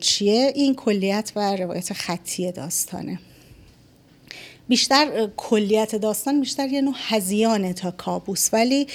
چیه؟ 0.00 0.52
این 0.54 0.74
کلیت 0.74 1.32
و 1.36 1.56
روایت 1.56 1.92
خطی 1.92 2.52
داستانه. 2.52 3.18
بیشتر 4.68 5.30
کلیت 5.36 5.96
داستان 5.96 6.40
بیشتر 6.40 6.68
یه 6.68 6.80
نوع 6.80 6.94
هزیانه 7.08 7.72
تا 7.72 7.90
کابوس. 7.90 8.48
ولی 8.52 8.86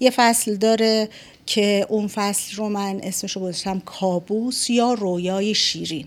یه 0.00 0.10
فصل 0.10 0.56
داره 0.56 1.08
که 1.46 1.86
اون 1.88 2.06
فصل 2.06 2.56
رو 2.56 2.68
من 2.68 3.00
اسمشو 3.02 3.40
گذاشتم 3.40 3.80
کابوس 3.80 4.70
یا 4.70 4.92
رویای 4.92 5.54
شیرین. 5.54 6.06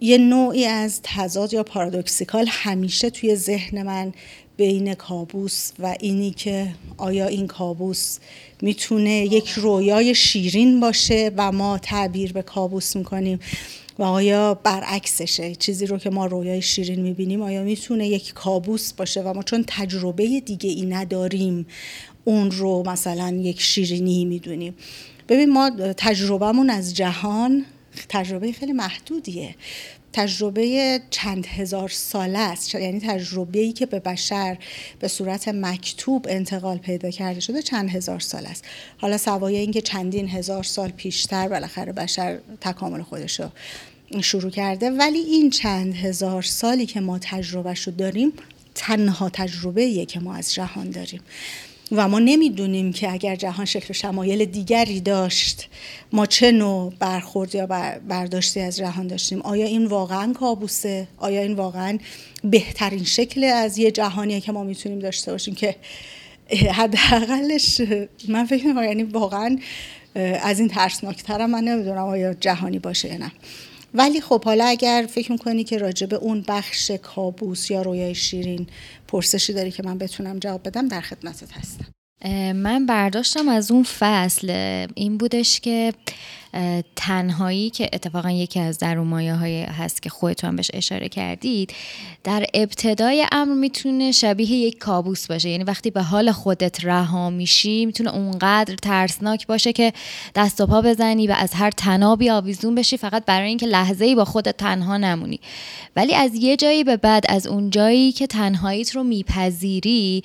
یه 0.00 0.18
نوعی 0.18 0.64
از 0.64 1.00
تضاد 1.02 1.54
یا 1.54 1.62
پارادوکسیکال 1.62 2.46
همیشه 2.48 3.10
توی 3.10 3.36
ذهن 3.36 3.82
من 3.82 4.12
بین 4.56 4.94
کابوس 4.94 5.70
و 5.78 5.96
اینی 6.00 6.30
که 6.30 6.74
آیا 6.96 7.26
این 7.26 7.46
کابوس 7.46 8.18
می‌تونه 8.62 9.10
یک 9.10 9.48
رویای 9.48 10.14
شیرین 10.14 10.80
باشه 10.80 11.30
و 11.36 11.52
ما 11.52 11.78
تعبیر 11.78 12.32
به 12.32 12.42
کابوس 12.42 12.96
می‌کنیم 12.96 13.38
و 13.98 14.02
آیا 14.02 14.54
برعکسشه 14.54 15.54
چیزی 15.54 15.86
رو 15.86 15.98
که 15.98 16.10
ما 16.10 16.26
رویای 16.26 16.62
شیرین 16.62 17.00
می‌بینیم 17.00 17.42
آیا 17.42 17.62
می‌تونه 17.62 18.08
یک 18.08 18.34
کابوس 18.34 18.92
باشه 18.92 19.22
و 19.22 19.32
ما 19.32 19.42
چون 19.42 19.64
تجربه 19.66 20.40
دیگه 20.40 20.70
ای 20.70 20.86
نداریم 20.86 21.66
اون 22.24 22.50
رو 22.50 22.82
مثلا 22.86 23.40
یک 23.42 23.60
شیرینی 23.60 24.24
می‌دونیم. 24.24 24.74
ببین 25.28 25.52
ما 25.52 25.70
تجربهمون 25.96 26.70
از 26.70 26.94
جهان 26.94 27.64
تجربه 28.08 28.52
خیلی 28.52 28.72
محدودیه. 28.72 29.54
تجربه 30.12 31.00
چند 31.10 31.46
هزار 31.46 31.88
ساله 31.88 32.38
است. 32.38 32.74
یعنی 32.74 33.00
تجربه 33.00 33.58
ای 33.58 33.72
که 33.72 33.86
به 33.86 34.00
بشر 34.00 34.58
به 35.00 35.08
صورت 35.08 35.48
مکتوب 35.48 36.26
انتقال 36.28 36.78
پیدا 36.78 37.10
کرده 37.10 37.40
شده 37.40 37.62
چند 37.62 37.90
هزار 37.90 38.20
سال 38.20 38.46
است. 38.46 38.64
حالا 38.98 39.18
سوای 39.18 39.56
اینکه 39.56 39.80
چندین 39.80 40.28
هزار 40.28 40.62
سال 40.62 40.90
پیشتر 40.90 41.48
بالاخره 41.48 41.92
بشر 41.92 42.38
تکامل 42.60 43.02
خودش 43.02 43.40
رو 43.40 43.50
شروع 44.22 44.50
کرده 44.50 44.90
ولی 44.90 45.18
این 45.18 45.50
چند 45.50 45.94
هزار 45.94 46.42
سالی 46.42 46.86
که 46.86 47.00
ما 47.00 47.18
تجربهش 47.18 47.82
رو 47.82 47.92
داریم 47.92 48.32
تنها 48.74 49.28
تجربه 49.28 50.06
که 50.06 50.20
ما 50.20 50.34
از 50.34 50.54
جهان 50.54 50.90
داریم. 50.90 51.20
و 51.92 52.08
ما 52.08 52.18
نمی‌دونیم 52.18 52.92
که 52.92 53.12
اگر 53.12 53.36
جهان 53.36 53.64
شکل 53.64 53.94
شمایل 53.94 54.44
دیگری 54.44 55.00
داشت 55.00 55.68
ما 56.12 56.26
چه 56.26 56.52
نوع 56.52 56.92
برخورد 56.98 57.54
یا 57.54 57.66
برداشتی 58.08 58.60
از 58.60 58.76
جهان 58.76 59.06
داشتیم؟ 59.06 59.42
آیا 59.42 59.66
این 59.66 59.86
واقعا 59.86 60.32
کابوسه؟ 60.32 61.08
آیا 61.18 61.40
این 61.40 61.52
واقعا 61.52 61.98
بهترین 62.44 63.04
شکل 63.04 63.44
از 63.44 63.78
یه 63.78 63.90
جهانیه 63.90 64.40
که 64.40 64.52
ما 64.52 64.64
می‌تونیم 64.64 64.98
داشته 64.98 65.32
باشیم 65.32 65.54
که 65.54 65.76
حداقلش 66.72 67.80
من 68.28 68.44
فکر 68.46 68.66
می‌کنم 68.66 68.84
یعنی 68.84 69.02
واقعا 69.02 69.58
از 70.42 70.58
این 70.58 70.68
ترسناکترم 70.68 71.50
من 71.50 71.64
نمی‌دونم 71.64 72.04
آیا 72.04 72.34
جهانی 72.34 72.78
باشه 72.78 73.08
یا 73.08 73.16
نه. 73.16 73.32
ولی 73.96 74.20
خب 74.20 74.44
حالا 74.44 74.64
اگر 74.64 75.06
فکر 75.10 75.32
می‌کنی 75.32 75.64
که 75.64 75.78
راجع 75.78 76.06
به 76.06 76.16
اون 76.16 76.44
بخش 76.48 76.90
کابوس 76.90 77.70
یا 77.70 77.82
رویای 77.82 78.14
شیرین 78.14 78.66
پرسشی 79.08 79.52
داری 79.52 79.70
که 79.70 79.82
من 79.82 79.98
بتونم 79.98 80.38
جواب 80.38 80.68
بدم 80.68 80.88
در 80.88 81.00
خدمتت 81.00 81.52
هستم. 81.52 81.86
من 82.52 82.86
برداشتم 82.86 83.48
از 83.48 83.70
اون 83.70 83.82
فصل. 83.82 84.50
این 84.94 85.16
بودش 85.16 85.60
که 85.60 85.92
تنهایی 86.96 87.70
که 87.70 87.90
اتفاقا 87.92 88.30
یکی 88.30 88.60
از 88.60 88.78
درون 88.78 89.12
های 89.12 89.62
هست 89.62 90.02
که 90.02 90.10
خودتون 90.10 90.56
بهش 90.56 90.70
اشاره 90.74 91.08
کردید 91.08 91.74
در 92.24 92.46
ابتدای 92.54 93.26
امر 93.32 93.54
می‌تونه 93.54 94.12
شبیه 94.12 94.50
یک 94.50 94.78
کابوس 94.78 95.26
باشه. 95.26 95.48
یعنی 95.48 95.64
وقتی 95.64 95.90
به 95.90 96.02
حال 96.02 96.32
خودت 96.32 96.84
رها 96.84 97.30
میشی 97.30 97.86
می‌تونه 97.86 98.14
اونقدر 98.14 98.74
ترسناک 98.74 99.46
باشه 99.46 99.72
که 99.72 99.92
دست 100.34 100.60
و 100.60 100.66
پا 100.66 100.82
بزنی 100.82 101.26
و 101.26 101.34
از 101.38 101.54
هر 101.54 101.70
تنابی 101.70 102.30
آویزون 102.30 102.74
بشی 102.74 102.96
فقط 102.96 103.24
برای 103.24 103.48
اینکه 103.48 103.66
لحظه 103.66 104.04
ای 104.04 104.14
با 104.14 104.24
خودت 104.24 104.56
تنها 104.56 104.96
نمونی. 104.96 105.40
ولی 105.96 106.14
از 106.14 106.34
یه 106.34 106.56
جایی 106.56 106.84
به 106.84 106.96
بعد 106.96 107.24
از 107.28 107.46
اون 107.46 107.70
جایی 107.70 108.12
که 108.12 108.26
تنهاییت 108.26 108.96
رو 108.96 109.02
میپذیری 109.02 110.22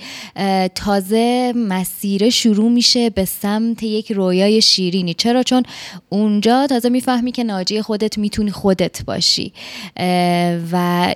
تازه 0.75 1.53
مسیر 1.55 2.29
شروع 2.29 2.71
میشه 2.71 3.09
به 3.09 3.25
سمت 3.25 3.83
یک 3.83 4.11
رویای 4.11 4.61
شیرینی. 4.61 5.13
چرا؟ 5.13 5.43
چون 5.43 5.63
اونجا 6.21 6.67
تازه 6.67 6.89
می‌فهمی 6.89 7.31
که 7.31 7.43
ناجی 7.43 7.81
خودت 7.81 8.17
می‌تونی 8.17 8.51
خودت 8.51 9.05
باشی. 9.05 9.53
و 10.71 11.13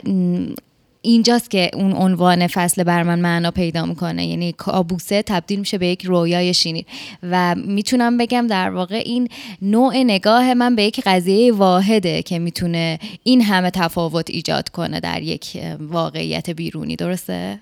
اینجاست 1.02 1.50
که 1.50 1.72
اون 1.74 1.94
عنوان 1.94 2.48
فصل 2.48 2.84
بر 2.84 3.04
من 3.04 3.20
معنا 3.20 3.52
پیدا 3.52 3.86
می‌کنه. 3.86 4.26
یعنی 4.26 4.52
کابوسه 4.52 5.22
تبدیل 5.22 5.60
میشه 5.60 5.78
به 5.78 5.88
یک 5.88 6.06
رویای 6.06 6.54
شینی 6.54 6.86
و 7.24 7.56
می‌تونم 7.56 8.18
بگم 8.18 8.48
در 8.48 8.70
واقع 8.70 9.02
این 9.06 9.28
نوع 9.62 10.04
نگاه 10.04 10.54
من 10.54 10.76
به 10.76 10.84
یک 10.84 11.02
قضیه 11.06 11.54
واحده 11.54 12.22
که 12.22 12.40
می‌تونه 12.40 13.00
این 13.24 13.42
همه 13.42 13.70
تفاوت 13.70 14.30
ایجاد 14.30 14.70
کنه 14.70 15.00
در 15.00 15.22
یک 15.22 15.58
واقعیت 15.80 16.50
بیرونی. 16.50 16.96
درسته؟ 16.96 17.60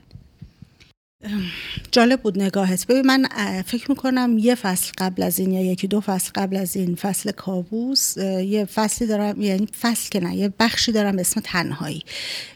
جالب 1.91 2.21
بود 2.21 2.41
نگاهت. 2.41 2.87
ببین 2.87 3.05
من 3.05 3.27
فکر 3.65 3.85
می‌کنم 3.89 4.37
یه 4.39 4.55
فصل 4.55 4.91
قبل 4.97 5.23
از 5.23 5.39
این 5.39 5.51
یا 5.51 5.71
یکی 5.71 5.87
دو 5.87 6.01
فصل 6.01 6.31
قبل 6.35 6.55
از 6.55 6.75
این 6.75 6.95
فصل 6.95 7.31
کابوس 7.31 8.17
یه 8.17 8.65
فصلی 8.65 9.07
دارم 9.07 9.41
یعنی 9.41 9.67
فصل 9.81 10.09
که 10.09 10.19
نه 10.19 10.35
یه 10.35 10.53
بخشی 10.59 10.91
دارم 10.91 11.19
اسم 11.19 11.41
تنهایی. 11.43 12.01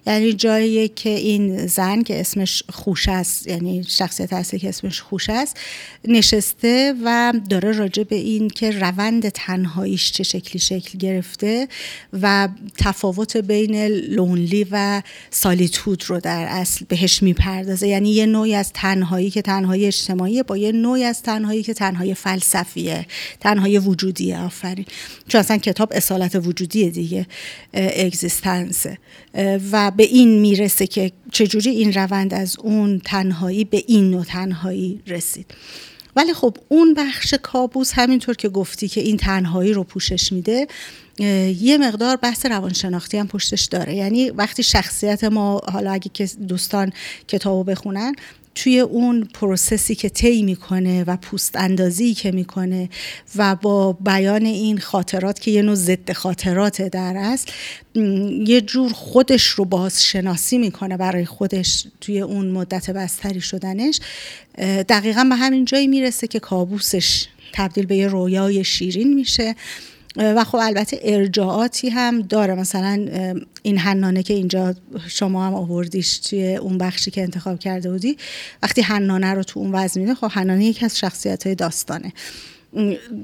یعنی 0.08 0.34
جایی 0.34 0.88
که 0.88 1.10
این 1.10 1.68
زن 1.68 2.02
که 2.04 2.20
اسمش 2.20 2.64
خوش 2.70 3.10
است 3.10 3.48
یعنی 3.48 3.84
شخصیت 3.84 4.34
اصلی 4.34 4.60
که 4.60 4.70
اسمش 4.70 5.02
خوش 5.02 5.30
است 5.30 5.58
نشسته 6.06 6.94
و 7.06 7.34
داره 7.50 7.72
راجع 7.72 8.04
به 8.04 8.16
این 8.16 8.48
که 8.48 8.72
روند 8.72 9.30
تنهاییش 9.30 10.12
چه 10.12 10.24
شکلی 10.24 10.60
شکل 10.60 10.98
گرفته 10.98 11.68
و 12.22 12.50
تفاوت 12.78 13.38
بین 13.38 13.86
لونلی 13.86 14.68
و 14.72 15.02
سالیتود 15.32 16.04
رو 16.08 16.20
در 16.20 16.46
اصل 16.50 16.86
بهش 16.90 17.24
می‌پردازه. 17.24 17.88
یعنی 17.88 18.12
یه 18.12 18.26
نوعی 18.26 18.57
از 18.58 18.74
تنهایی 18.74 19.30
که 19.30 19.42
تنهایی 19.42 19.86
اجتماعی 19.86 20.44
با 20.44 20.58
یه 20.58 20.72
نوعی 20.72 21.04
از 21.04 21.22
تنهایی 21.22 21.64
که 21.64 21.74
تنهایی 21.74 22.14
فلسفیه 22.14 23.06
تنهایی 23.40 23.80
وجودیه 23.80 24.40
آفرین. 24.40 24.86
چون 25.28 25.40
اصلا 25.40 25.58
کتاب 25.58 25.92
اصالت 25.96 26.36
وجودی 26.36 26.90
دیگه 26.90 27.28
اگزیستنسه. 27.74 28.98
و 29.72 29.92
به 29.92 30.04
این 30.04 30.40
می‌رسه 30.40 30.88
که 30.88 31.12
چجوری 31.32 31.70
این 31.70 31.94
روند 31.94 32.34
از 32.34 32.56
اون 32.60 33.02
تنهایی 33.06 33.64
به 33.64 33.84
این 33.88 34.12
نوع 34.12 34.24
تنهایی 34.24 35.02
رسید. 35.08 35.46
ولی 36.16 36.34
خب 36.34 36.58
اون 36.70 36.94
بخش 36.94 37.34
کابوس 37.42 37.92
همینطور 37.94 38.36
که 38.36 38.50
گفتی 38.50 38.88
که 38.88 39.02
این 39.02 39.18
تنهایی 39.18 39.74
رو 39.74 39.84
پوشش 39.84 40.32
میده 40.32 40.68
یه 41.60 41.78
مقدار 41.78 42.16
بحث 42.16 42.46
روانشناختی 42.46 43.18
هم 43.18 43.28
پشتش 43.28 43.66
داره. 43.66 43.96
یعنی 43.96 44.30
وقتی 44.30 44.64
شخصیت 44.64 45.24
ما 45.24 45.62
حالا 45.72 45.92
اگه 45.92 46.12
که 46.14 46.30
دوستان 46.48 46.94
کتابو 47.28 47.64
بخونن 47.64 48.16
توی 48.58 48.80
اون 48.80 49.24
پروسسی 49.34 49.96
که 49.96 50.10
طی 50.10 50.44
می‌کنه 50.44 51.04
و 51.04 51.18
پوست 51.18 51.56
اندازی 51.56 52.14
که 52.14 52.32
می‌کنه 52.32 52.90
و 53.36 53.56
با 53.56 53.94
بیان 53.94 54.46
این 54.46 54.78
خاطرات 54.78 55.40
که 55.40 55.52
یه 55.52 55.62
نوع 55.62 55.76
ضد 55.76 56.12
خاطرات 56.12 56.82
در 56.82 57.14
است 57.18 57.54
یه 58.46 58.62
جور 58.62 58.94
خودش 58.94 59.44
رو 59.44 59.66
بازشناسی 59.66 60.58
می‌کنه 60.58 60.98
برای 60.98 61.26
خودش 61.26 61.88
توی 62.02 62.22
اون 62.22 62.52
مدت 62.52 62.90
بستری 62.90 63.42
شدنش. 63.42 64.00
دقیقا 64.90 65.24
به 65.30 65.36
همین 65.36 65.66
جایی 65.66 65.88
می‌رسه 65.88 66.28
که 66.28 66.40
کابوسش 66.40 67.26
تبدیل 67.54 67.86
به 67.86 67.96
یه 67.96 68.08
رویای 68.08 68.64
شیرین 68.64 69.14
میشه. 69.14 69.56
و 70.18 70.44
خب 70.44 70.58
البته 70.62 71.00
ارجاعاتی 71.04 71.90
هم 71.90 72.22
داره. 72.22 72.56
مثلا 72.56 73.08
این 73.64 73.78
حنانه 73.78 74.24
که 74.24 74.34
اینجا 74.34 74.76
شما 75.08 75.48
هم 75.48 75.54
آوردیش 75.54 76.18
توی 76.18 76.56
اون 76.56 76.78
بخشی 76.78 77.12
که 77.12 77.22
انتخاب 77.22 77.60
کرده 77.60 77.92
بودی 77.92 78.18
وقتی 78.64 78.82
حنانه 78.82 79.34
رو 79.34 79.44
تو 79.44 79.60
اون 79.60 79.72
وضع 79.72 80.02
میده 80.02 80.16
خب 80.16 80.32
حنانه 80.32 80.66
یکی 80.66 80.86
از 80.86 81.00
شخصیت 81.00 81.46
های 81.46 81.56
داستانه. 81.56 82.14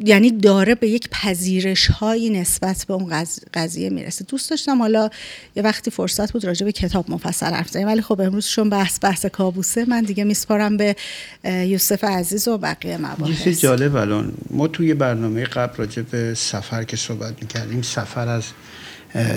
یعنی 0.05 0.31
داره 0.31 0.75
به 0.75 0.87
یک 0.89 1.09
پذیرش 1.09 1.91
هایی 1.91 2.29
نسبت 2.29 2.85
به 2.87 2.93
اون 2.93 3.25
قضیه 3.53 3.89
می‌رسه. 3.89 4.25
دوست 4.25 4.49
داشتم 4.49 4.79
حالا 4.79 5.09
یه 5.55 5.63
وقتی 5.63 5.91
فرصت 5.91 6.33
بود 6.33 6.45
راجع 6.45 6.65
به 6.65 6.71
کتاب 6.71 7.11
مفصل 7.11 7.53
حرف 7.53 7.69
زنیم 7.69 7.87
ولی 7.87 8.01
خب 8.01 8.21
امروز 8.21 8.47
چون 8.47 8.69
بحث 8.69 8.99
بحث 9.01 9.25
کابوسه 9.25 9.85
من 9.85 10.01
دیگه 10.01 10.23
میسپارم 10.23 10.77
به 10.77 10.95
یوسف 11.43 12.03
عزیز 12.03 12.47
و 12.47 12.57
بقیه 12.57 12.97
مباحث. 12.97 13.47
یه 13.47 13.55
جالب 13.55 13.95
الان 13.95 14.33
ما 14.49 14.67
توی 14.67 14.93
برنامه 14.93 15.43
قبل 15.43 15.77
راجع 15.77 16.01
به 16.01 16.33
سفر 16.33 16.83
که 16.83 16.97
صحبت 16.97 17.41
می‌کردیم 17.41 17.81
سفر 17.81 18.27
از 18.27 18.43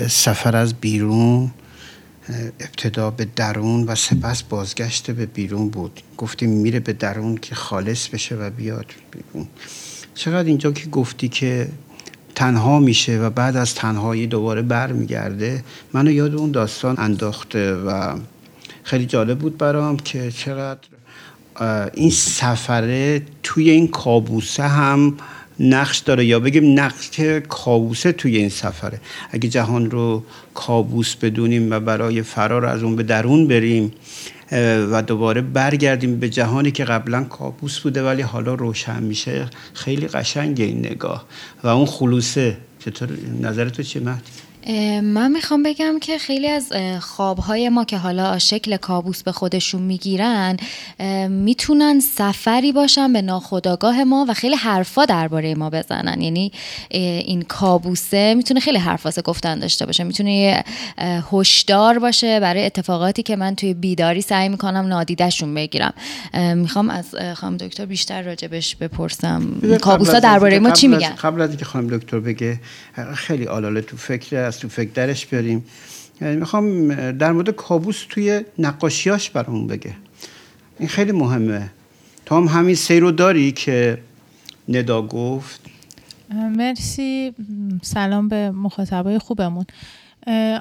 سفر 0.09 0.55
از 0.55 0.73
بیرون 0.73 1.51
ابتدا 2.59 3.11
به 3.11 3.27
درون 3.35 3.83
و 3.83 3.95
سپس 3.95 4.43
بازگشت 4.43 5.11
به 5.11 5.25
بیرون 5.25 5.69
بود. 5.69 6.01
گفتیم 6.17 6.49
میره 6.49 6.79
به 6.79 6.93
درون 6.93 7.37
که 7.37 7.55
خالص 7.55 8.07
بشه 8.07 8.35
و 8.35 8.49
بیاد 8.49 8.85
بیرون. 9.11 9.47
چقدر 10.17 10.47
اینجا 10.47 10.71
که 10.71 10.89
گفتی 10.89 11.27
که 11.27 11.67
تنها 12.35 12.79
میشه 12.79 13.19
و 13.19 13.29
بعد 13.29 13.55
از 13.55 13.75
تنهایی 13.75 14.27
دوباره 14.27 14.61
برمیگرده 14.61 15.63
منو 15.93 16.11
یاد 16.11 16.35
اون 16.35 16.51
داستان 16.51 16.95
انداخته 16.97 17.73
و 17.73 18.17
خیلی 18.83 19.05
جالب 19.05 19.39
بود 19.39 19.57
برام 19.57 19.97
که 19.97 20.31
چقدر 20.31 20.87
این 21.93 22.09
سفره 22.09 23.21
توی 23.43 23.69
این 23.69 23.87
کابوسه 23.87 24.63
هم 24.63 25.17
نقش 25.59 25.97
داره 25.99 26.25
یا 26.25 26.39
بگیم 26.39 26.79
نقش 26.79 27.19
کابوسه 27.49 28.11
توی 28.11 28.37
این 28.37 28.49
سفره. 28.49 29.01
اگه 29.31 29.49
جهان 29.49 29.91
رو 29.91 30.23
کابوس 30.53 31.15
بدونیم 31.15 31.71
و 31.71 31.79
برای 31.79 32.21
فرار 32.21 32.65
از 32.65 32.83
اون 32.83 32.95
به 32.95 33.03
درون 33.03 33.47
بریم 33.47 33.93
و 34.91 35.01
دوباره 35.01 35.41
برگردیم 35.41 36.19
به 36.19 36.29
جهانی 36.29 36.71
که 36.71 36.83
قبلا 36.83 37.23
کابوس 37.23 37.79
بوده 37.79 38.03
ولی 38.03 38.21
حالا 38.21 38.53
روشن 38.53 39.03
میشه. 39.03 39.47
خیلی 39.73 40.07
قشنگه 40.07 40.65
این 40.65 40.79
نگاه. 40.79 41.25
و 41.63 41.67
اون 41.67 41.85
خلوصه 41.85 42.57
چطور؟ 42.79 43.09
نظر 43.41 43.69
تو 43.69 43.83
چیه؟ 43.83 44.01
مهدی؟ 44.01 44.46
من 45.01 45.31
می‌خوام 45.31 45.63
بگم 45.63 45.99
که 45.99 46.17
خیلی 46.17 46.47
از 46.47 46.71
خوابهای 47.01 47.69
ما 47.69 47.85
که 47.85 47.97
حالا 47.97 48.39
شکل 48.39 48.77
کابوس 48.77 49.23
به 49.23 49.31
خودشون 49.31 49.81
می‌گیرن 49.81 50.57
می‌تونن 51.29 51.99
سفری 51.99 52.71
باشن 52.71 53.13
به 53.13 53.21
ناخودآگاه 53.21 54.03
ما 54.03 54.25
و 54.29 54.33
خیلی 54.33 54.55
حرفا 54.55 55.05
درباره 55.05 55.55
ما 55.55 55.69
بزنن. 55.69 56.21
یعنی 56.21 56.51
این 56.89 57.41
کابوسه 57.41 58.33
می‌تونه 58.33 58.59
خیلی 58.59 58.77
حرفاسه 58.77 59.21
گفتن 59.21 59.59
داشته 59.59 59.85
باشه 59.85 60.03
می‌تونه 60.03 60.63
هشدار 61.31 61.99
باشه 61.99 62.39
برای 62.39 62.65
اتفاقاتی 62.65 63.23
که 63.23 63.35
من 63.35 63.55
توی 63.55 63.73
بیداری 63.73 64.21
سعی 64.21 64.49
می‌کنم 64.49 64.87
نادیدشون 64.87 65.53
بگیرم. 65.53 65.93
می‌خوام 66.55 66.89
از 66.89 67.15
خانم 67.35 67.57
دکتر 67.57 67.85
بیشتر 67.85 68.21
راجبش 68.21 68.75
بپرسم. 68.75 69.61
کابوسا 69.81 70.19
درباره 70.19 70.59
ما 70.59 70.71
چی 70.71 70.87
میگن؟ 70.87 71.09
قبل 71.09 71.41
از 71.41 71.49
اینکه 71.49 71.65
خانم 71.65 71.97
دکتر 71.97 72.19
بگه 72.19 72.59
خیلی 73.15 73.47
آلاله 73.47 73.81
تو 73.81 73.97
فکر 73.97 74.47
تو 74.59 74.67
فکر 74.67 74.89
درش 74.93 75.25
بیاریم. 75.25 75.65
یعنی 76.21 76.35
می‌خوام 76.35 77.11
در 77.11 77.31
مورد 77.31 77.49
کابوس 77.49 78.05
توی 78.09 78.41
نقاشیاش 78.59 79.29
برامون 79.29 79.67
بگه. 79.67 79.93
این 80.79 80.89
خیلی 80.89 81.11
مهمه. 81.11 81.69
تو 82.25 82.35
هم 82.35 82.43
همین 82.43 82.75
سیر 82.75 83.11
داری 83.11 83.51
که 83.51 83.97
ندا 84.69 85.01
گفت؟ 85.01 85.61
مرسی. 86.33 87.33
سلام 87.81 88.27
به 88.27 88.51
مخاطبای 88.51 89.19
خوبمون. 89.19 89.65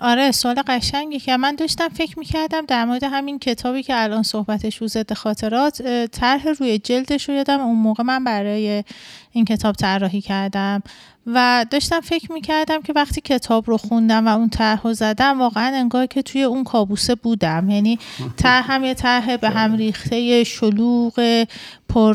آره 0.00 0.32
سوال 0.32 0.62
قشنگی 0.66 1.18
که 1.18 1.36
من 1.36 1.54
داشتم 1.54 1.88
فکر 1.88 2.18
می‌کردم 2.18 2.66
در 2.66 2.84
مورد 2.84 3.04
همین 3.04 3.38
کتابی 3.38 3.82
که 3.82 4.02
الان 4.02 4.22
صحبتش 4.22 4.76
رو 4.76 4.86
ضد 4.88 5.12
خاطرات 5.12 5.82
طرح 6.06 6.48
روی 6.48 6.78
جلدش 6.78 7.28
رو 7.28 7.34
یادم. 7.34 7.60
اون 7.60 7.76
موقع 7.76 8.02
من 8.02 8.24
برای 8.24 8.84
این 9.32 9.44
کتاب 9.44 9.74
طراحی 9.74 10.20
کردم. 10.20 10.82
و 11.26 11.66
داشتم 11.70 12.00
فکر 12.00 12.32
می‌کردم 12.32 12.82
که 12.82 12.92
وقتی 12.96 13.20
کتاب 13.20 13.64
رو 13.70 13.76
خوندم 13.76 14.26
و 14.26 14.36
اون 14.36 14.48
طرح 14.48 14.92
زدم 14.92 15.40
واقعا 15.40 15.76
انگار 15.76 16.06
که 16.06 16.22
توی 16.22 16.42
اون 16.42 16.64
کابوسه 16.64 17.14
بودم. 17.14 17.70
یعنی 17.70 17.98
طرح 18.36 18.72
هم 18.72 18.84
یه 18.84 18.94
طرح 18.94 19.36
به 19.36 19.50
هم 19.50 19.76
ریخته 19.76 20.44
شلوغ 20.44 21.44
پر 21.88 22.14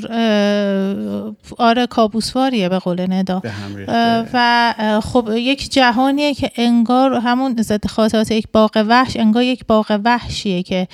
آره 1.58 1.88
کابوسواریه 1.88 2.70
به 2.70 2.80
قول 2.80 3.14
ندا. 3.14 3.42
و 4.34 4.74
خب 5.04 5.30
یک 5.36 5.72
جهانیه 5.72 6.34
که 6.34 6.52
انگار 6.56 7.14
همون 7.14 7.56
ضد 7.62 7.88
خاطرات 7.88 8.32
یک 8.32 8.48
باغ 8.54 8.86
وحش 8.88 9.18
انگار 9.18 9.44
یک 9.44 9.66
باغ 9.66 10.00
وحشیه 10.06 10.64
که 10.64 10.88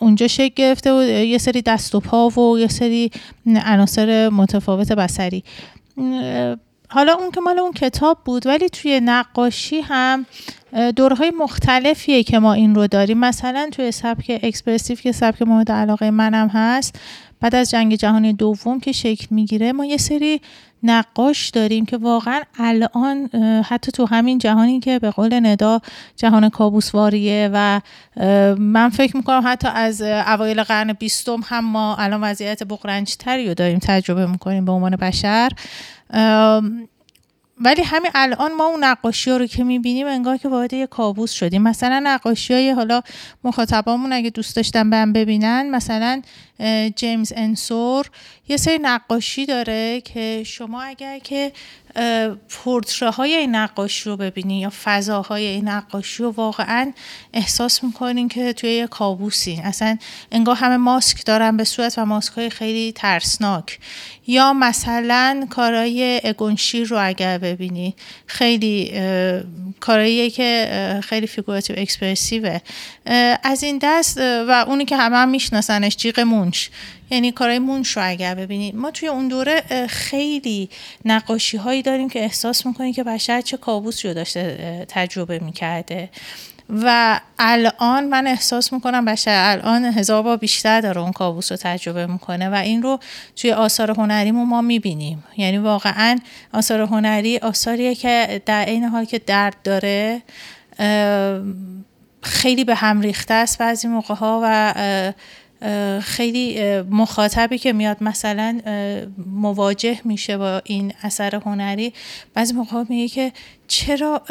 اونجا 0.00 0.26
شکل 0.26 0.54
گرفته 0.56 0.92
و 0.92 1.02
یه 1.02 1.38
سری 1.38 1.62
دست 1.62 1.94
و 1.94 2.00
پا 2.00 2.28
و 2.28 2.58
یه 2.58 2.68
سری 2.68 3.10
عناصر 3.46 4.28
متفاوت 4.28 4.92
بسری 4.92 5.44
حالا 6.92 7.12
اون 7.12 7.30
که 7.30 7.40
مال 7.40 7.58
اون 7.58 7.72
کتاب 7.72 8.18
بود 8.24 8.46
ولی 8.46 8.68
توی 8.68 9.00
نقاشی 9.04 9.80
هم 9.80 10.26
دورهای 10.96 11.32
مختلفیه 11.38 12.22
که 12.22 12.38
ما 12.38 12.52
این 12.52 12.74
رو 12.74 12.86
داریم. 12.86 13.18
مثلا 13.18 13.68
توی 13.72 13.92
سبک 13.92 14.40
اکسپرسیو 14.42 14.96
که 14.96 15.12
سبک 15.12 15.42
مورد 15.42 15.72
علاقه 15.72 16.10
منم 16.10 16.48
هست 16.48 17.00
بعد 17.40 17.54
از 17.54 17.70
جنگ 17.70 17.94
جهانی 17.94 18.32
دوم 18.32 18.80
که 18.80 18.92
شکل 18.92 19.26
می‌گیره 19.30 19.72
ما 19.72 19.84
یه 19.84 19.96
سری 19.96 20.40
نقاش 20.82 21.48
داریم 21.48 21.86
که 21.86 21.96
واقعا 21.96 22.40
الان 22.58 23.30
حتی 23.64 23.92
تو 23.92 24.06
همین 24.06 24.38
جهانی 24.38 24.80
که 24.80 24.98
به 24.98 25.10
قول 25.10 25.46
ندا 25.46 25.80
جهان 26.16 26.48
کابوسواریه 26.48 27.50
و 27.52 27.80
من 28.58 28.88
فکر 28.88 29.16
می‌کنم 29.16 29.42
حتی 29.46 29.68
از 29.68 30.02
اوایل 30.02 30.62
قرن 30.62 30.92
بیستم 30.92 31.40
هم 31.46 31.64
ما 31.64 31.96
الان 31.96 32.20
وضعیت 32.20 32.62
بقرنجتری 32.62 33.48
رو 33.48 33.54
داریم 33.54 33.78
تجربه 33.78 34.26
می‌کنیم 34.26 34.64
به 34.64 34.72
عنوان 34.72 34.96
بشر. 34.96 35.50
ولی 37.62 37.82
همین 37.82 38.10
الان 38.14 38.52
ما 38.52 38.66
اون 38.66 38.84
نقاشی 38.84 39.30
ها 39.30 39.36
رو 39.36 39.46
که 39.46 39.64
می‌بینیم 39.64 40.06
انگار 40.06 40.36
که 40.36 40.48
وارد 40.48 40.72
یه 40.72 40.86
کابوس 40.86 41.32
شدیم. 41.32 41.62
مثلا 41.62 42.00
نقاشی 42.04 42.54
های 42.54 42.70
حالا 42.70 43.02
مخاطبامون 43.44 44.12
اگه 44.12 44.30
دوست 44.30 44.56
داشتن 44.56 44.90
بهم 44.90 45.12
ببینن 45.12 45.70
مثلا 45.70 46.22
جیمز 46.96 47.32
انسور 47.36 48.06
یه 48.50 48.56
سری 48.56 48.78
نقاشی 48.82 49.46
داره 49.46 50.00
که 50.00 50.42
شما 50.46 50.82
اگر 50.82 51.18
که 51.18 51.52
پورتره 52.48 53.10
های 53.10 53.34
این 53.34 53.54
نقاشی 53.54 54.10
رو 54.10 54.16
ببینی 54.16 54.60
یا 54.60 54.72
فضاهای 54.84 55.46
این 55.46 55.68
نقاشی 55.68 56.22
رو 56.22 56.30
واقعا 56.30 56.92
احساس 57.32 57.84
می‌کنین 57.84 58.28
که 58.28 58.52
توی 58.52 58.70
یه 58.70 58.86
کابوسی. 58.86 59.60
اصلا 59.64 59.98
انگار 60.32 60.56
همه 60.56 60.76
ماسک 60.76 61.26
دارن 61.26 61.56
به 61.56 61.64
صورت 61.64 61.98
و 61.98 62.04
ماسک 62.04 62.32
های 62.32 62.50
خیلی 62.50 62.92
ترسناک. 62.92 63.78
یا 64.26 64.52
مثلا 64.52 65.46
کارهای 65.50 66.20
اگون 66.24 66.48
شیله 66.48 66.88
رو 66.88 67.06
اگر 67.06 67.38
ببینی 67.38 67.94
خیلی 68.26 68.92
کارهاییه 69.80 70.30
که 70.30 71.00
خیلی 71.02 71.26
فیگوراتیو 71.26 71.76
اکسپرسیوه 71.78 72.60
از 73.42 73.62
این 73.62 73.78
دست 73.82 74.18
و 74.18 74.64
اونی 74.68 74.84
که 74.84 74.96
همه 74.96 75.16
هم 75.16 75.28
میشناسنش 75.28 75.96
جیغ 75.96 76.20
مونش. 76.20 76.70
یعنی 77.10 77.32
کارهای 77.32 77.58
مونش 77.58 77.96
رو 77.96 78.02
اگر 78.06 78.34
ببینید. 78.34 78.76
ما 78.76 78.90
توی 78.90 79.08
اون 79.08 79.28
دوره 79.28 79.86
خیلی 79.88 80.70
نقاشی 81.04 81.56
هایی 81.56 81.82
داریم 81.82 82.08
که 82.08 82.20
احساس 82.20 82.66
می‌کنیم 82.66 82.92
که 82.92 83.04
بشر 83.04 83.40
چه 83.40 83.56
کابوس 83.56 84.06
رو 84.06 84.14
داشته 84.14 84.86
تجربه 84.88 85.38
می‌کرده. 85.38 86.10
و 86.82 87.20
الان 87.38 88.04
من 88.04 88.26
احساس 88.26 88.72
می‌کنم 88.72 89.04
بشر 89.04 89.42
الان 89.44 89.84
هزار 89.84 90.22
بار 90.22 90.36
بیشتر 90.36 90.80
داره 90.80 91.00
اون 91.00 91.12
کابوس 91.12 91.52
رو 91.52 91.58
تجربه 91.60 92.06
می‌کنه 92.06 92.48
و 92.48 92.54
این 92.54 92.82
رو 92.82 92.98
توی 93.36 93.52
آثار 93.52 93.90
هنریمون 93.90 94.48
ما 94.48 94.60
می‌بینیم. 94.60 95.24
یعنی 95.36 95.58
واقعا 95.58 96.18
آثار 96.52 96.80
هنری 96.80 97.38
آثاریه 97.38 97.94
که 97.94 98.42
در 98.46 98.64
این 98.66 98.84
حال 98.84 99.04
که 99.04 99.18
درد 99.18 99.56
داره 99.64 100.22
خیلی 102.22 102.64
به 102.64 102.74
هم 102.74 103.00
ریخته 103.00 103.34
است 103.34 103.58
بعضی 103.58 103.88
موقع 103.88 104.14
ها 104.14 104.40
و 104.44 104.74
خیلی 106.02 106.80
مخاطبی 106.82 107.58
که 107.58 107.72
میاد 107.72 107.96
مثلا 108.02 108.60
مواجه 109.26 110.00
میشه 110.04 110.36
با 110.36 110.62
این 110.64 110.92
اثر 111.02 111.34
هنری 111.34 111.92
بعضی 112.34 112.52
موقع 112.52 112.84
میگه 112.88 113.08
که 113.08 113.32
چرا 113.68 114.22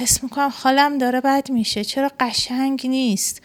حس 0.00 0.22
می‌کنم 0.22 0.52
حالم 0.62 0.98
داره 0.98 1.20
بد 1.20 1.50
میشه 1.50 1.84
چرا 1.84 2.10
قشنگ 2.20 2.86
نیست؟ 2.86 3.42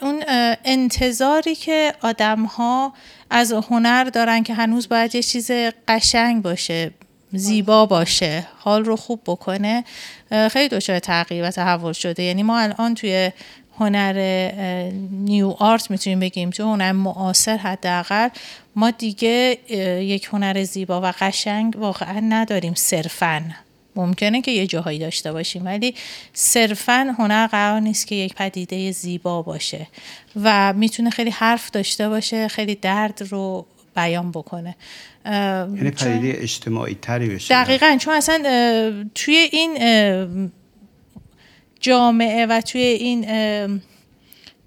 اون 0.00 0.22
انتظاری 0.64 1.54
که 1.54 1.94
آدم 2.02 2.44
ها 2.44 2.92
از 3.30 3.52
هنر 3.52 4.04
دارن 4.04 4.42
که 4.42 4.54
هنوز 4.54 4.88
باید 4.88 5.14
یه 5.14 5.22
چیز 5.22 5.50
قشنگ 5.88 6.42
باشه 6.42 6.90
زیبا 7.32 7.86
باشه 7.86 8.46
حال 8.58 8.84
رو 8.84 8.96
خوب 8.96 9.20
بکنه 9.26 9.84
خیلی 10.50 10.68
دچار 10.68 10.98
تغییر 10.98 11.44
و 11.44 11.50
تحول 11.50 11.92
شده. 11.92 12.22
یعنی 12.22 12.42
ما 12.42 12.58
الان 12.58 12.94
توی 12.94 13.30
هنر 13.82 14.14
نیو 15.10 15.54
آرت 15.58 15.90
می‌تونیم 15.90 16.20
بگیم 16.20 16.50
تو 16.50 16.62
هنر 16.62 16.92
معاصر 16.92 17.56
حداقل. 17.56 18.28
ما 18.76 18.90
دیگه 18.90 19.58
یک 20.02 20.28
هنر 20.32 20.62
زیبا 20.62 21.00
و 21.00 21.12
قشنگ 21.20 21.74
واقعا 21.78 22.20
نداریم. 22.20 22.74
صرفا. 22.74 23.42
ممکنه 23.96 24.42
که 24.42 24.50
یه 24.50 24.66
جاهایی 24.66 24.98
داشته 24.98 25.32
باشیم 25.32 25.64
ولی 25.64 25.94
صرفا 26.32 27.14
هنر 27.18 27.46
قرار 27.46 27.80
نیست 27.80 28.06
که 28.06 28.14
یک 28.14 28.34
پدیده 28.34 28.92
زیبا 28.92 29.42
باشه 29.42 29.86
و 30.42 30.72
می‌تونه 30.72 31.10
خیلی 31.10 31.30
حرف 31.30 31.70
داشته 31.70 32.08
باشه 32.08 32.48
خیلی 32.48 32.74
درد 32.74 33.22
رو 33.30 33.66
بیان 33.96 34.30
بکنه. 34.30 34.76
یعنی 35.26 35.90
پدیده 35.90 36.42
اجتماعی 36.42 36.98
تری 37.02 37.28
بشه. 37.28 37.54
دقیقا. 37.54 37.96
چون 38.00 38.14
اصلا 38.14 38.42
توی 39.14 39.48
این 39.52 39.72
جامعه 41.82 42.46
و 42.46 42.60
توی 42.60 42.80
این 42.80 43.26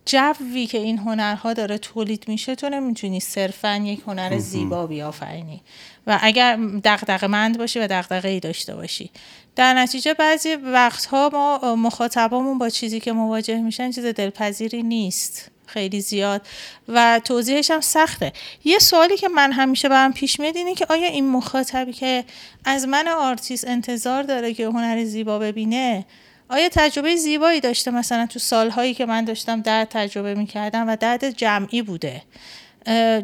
جوی 0.06 0.66
که 0.66 0.78
این 0.78 0.98
هنرها 0.98 1.54
داره 1.54 1.78
تولید 1.78 2.24
میشه 2.28 2.56
تو 2.56 2.70
نمی‌تونی 2.70 3.20
صرفا 3.20 3.76
یک 3.76 4.02
هنر 4.08 4.38
زیبا 4.38 4.88
بیافرینی 4.88 5.62
و 6.08 6.20
اگر 6.22 6.60
دغدغه 6.84 7.28
مند 7.28 7.58
باشی 7.58 7.80
و 7.80 7.88
دغدغه 7.88 8.30
ای 8.30 8.40
داشته 8.40 8.76
باشی. 8.76 9.12
در 9.56 9.74
نتیجه 9.74 10.14
بعضی 10.14 10.56
وقتها 10.56 11.30
ما 11.34 11.76
مخاطبامون 11.76 12.58
با 12.58 12.70
چیزی 12.70 13.00
که 13.00 13.12
مواجه 13.12 13.58
میشن 13.58 13.92
چیز 13.92 14.06
دلپذیری 14.06 14.84
نیست. 14.84 15.52
خیلی 15.66 16.02
زیاد. 16.02 16.48
و 16.88 17.22
توضیحش 17.24 17.72
هم 17.72 17.82
سخته. 17.82 18.34
یه 18.64 18.80
سوالی 18.80 19.18
که 19.18 19.28
من 19.28 19.52
همیشه 19.52 19.90
برام 19.90 20.14
پیش 20.14 20.40
میاد 20.40 20.58
اینه 20.58 20.76
که 20.76 20.86
آیا 20.90 21.08
این 21.08 21.30
مخاطبی 21.30 21.94
که 21.94 22.24
از 22.66 22.88
من 22.88 23.08
آرتیست 23.08 23.68
انتظار 23.68 24.24
داره 24.24 24.54
که 24.54 24.66
هنر 24.66 25.04
زیبا 25.04 25.40
ببینه 25.40 26.06
آیا 26.50 26.70
تجربه 26.72 27.16
زیبایی 27.16 27.60
داشته 27.60 27.92
مثلا 27.92 28.26
تو 28.26 28.40
سالهایی 28.40 28.94
که 28.94 29.06
من 29.06 29.26
داشتم 29.26 29.62
درد 29.62 29.88
تجربه 29.90 30.34
می‌کردم 30.34 30.90
و 30.90 30.96
درد 30.96 31.30
جمعی 31.30 31.82
بوده؟ 31.82 32.22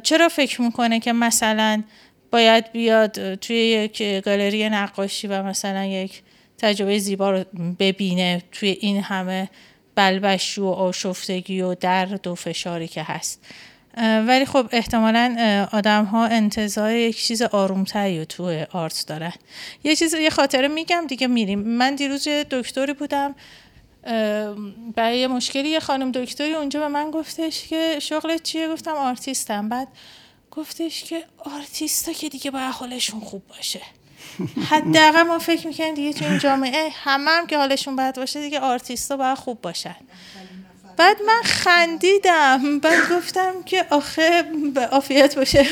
چرا 0.04 0.30
فکر 0.30 0.62
می‌کنه 0.62 1.00
که 1.00 1.14
مثلا 1.14 1.84
باید 2.32 2.72
بیاد 2.72 3.36
توی 3.36 3.56
یک 3.56 4.04
گالری 4.04 4.70
نقاشی 4.70 5.28
و 5.28 5.44
مثلا 5.44 5.86
یک 5.86 6.22
تجربه 6.58 7.00
زیبا 7.00 7.32
رو 7.32 7.44
ببینه 7.80 8.42
توی 8.52 8.70
این 8.70 9.02
همه 9.02 9.50
بلبشی 9.96 10.62
و 10.62 10.66
آشفتگی 10.66 11.62
و 11.62 11.76
درد 11.76 12.28
و 12.28 12.36
فشاری 12.36 12.88
که 12.88 13.04
هست؟ 13.04 13.46
ولی 13.98 14.46
خب 14.46 14.68
احتمالا 14.72 15.68
آدم 15.72 16.06
ها 16.06 16.26
انتظار 16.26 16.92
یک 16.92 17.24
چیز 17.24 17.42
آرومتری 17.42 18.26
تو 18.26 18.66
آرت 18.72 19.06
دارن 19.08 19.34
یه 19.84 19.96
چیز 19.96 20.14
یه 20.14 20.30
خاطره 20.30 20.68
میگم 20.68 21.08
دیگه 21.08 21.28
میریم. 21.28 21.60
من 21.60 21.96
دیروز 21.96 22.28
دکتری 22.28 22.94
بودم 22.94 23.36
برای 24.96 25.20
یه 25.20 25.28
مشکلی 25.28 25.70
یه 25.70 25.80
خانم 25.80 26.12
دکتری 26.12 26.54
اونجا 26.54 26.80
به 26.80 26.88
من 26.88 27.12
گفتش 27.12 27.68
که 27.68 28.00
شغلت 28.00 28.44
چیه؟ 28.44 28.68
گفتم 28.68 28.92
آرتیستم. 28.92 29.70
بعد 29.70 29.88
گفتش 30.52 31.04
که 31.04 31.24
آرتیستا 31.38 32.14
که 32.14 32.30
دیگه 32.30 32.52
باید 32.52 32.74
حالشون 32.74 33.20
خوب 33.20 33.48
باشه. 33.48 33.82
حداقل 34.70 35.22
ما 35.22 35.40
فکر 35.40 35.68
می‌کنیم 35.68 35.94
دیگه 35.94 36.14
تو 36.14 36.26
این 36.26 36.38
جامعه 36.38 36.90
همه 36.94 37.32
هم 37.32 37.48
که 37.48 37.58
حالشون 37.58 37.96
بد 37.96 38.16
باشه 38.16 38.42
دیگه 38.42 38.60
آرتیستا 38.60 39.18
باید 39.18 39.38
خوب 39.38 39.62
باشن. 39.62 39.96
بعد 40.98 41.18
من 41.28 41.42
خندیدم. 41.44 42.80
بعد 42.80 43.12
گفتم 43.12 43.64
که 43.66 43.86
آخه 43.90 44.44
به 44.74 44.86
عافیت 44.88 45.36
باشه. 45.36 45.66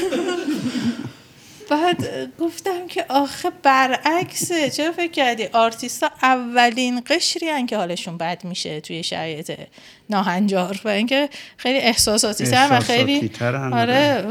بعد 1.70 2.08
گفتم 2.40 2.88
که 2.88 3.06
آخه 3.10 3.50
برعکسه. 3.64 4.70
چرا 4.70 4.92
فکر 4.92 5.12
کردی؟ 5.12 5.46
آرتیستا 5.46 6.12
اولین 6.22 7.02
قشری 7.08 7.66
که 7.66 7.78
حالشون 7.78 8.18
بد 8.18 8.44
میشه 8.44 8.82
توی 8.82 9.04
شرایط 9.04 9.52
ناهنجار. 10.10 10.82
و 10.86 10.90
اینکه 10.90 11.30
خیلی 11.58 11.80
احساساتی 11.80 12.46
تر 12.46 12.68
و 12.72 12.80
خیلی 12.80 13.32
آره 13.74 14.26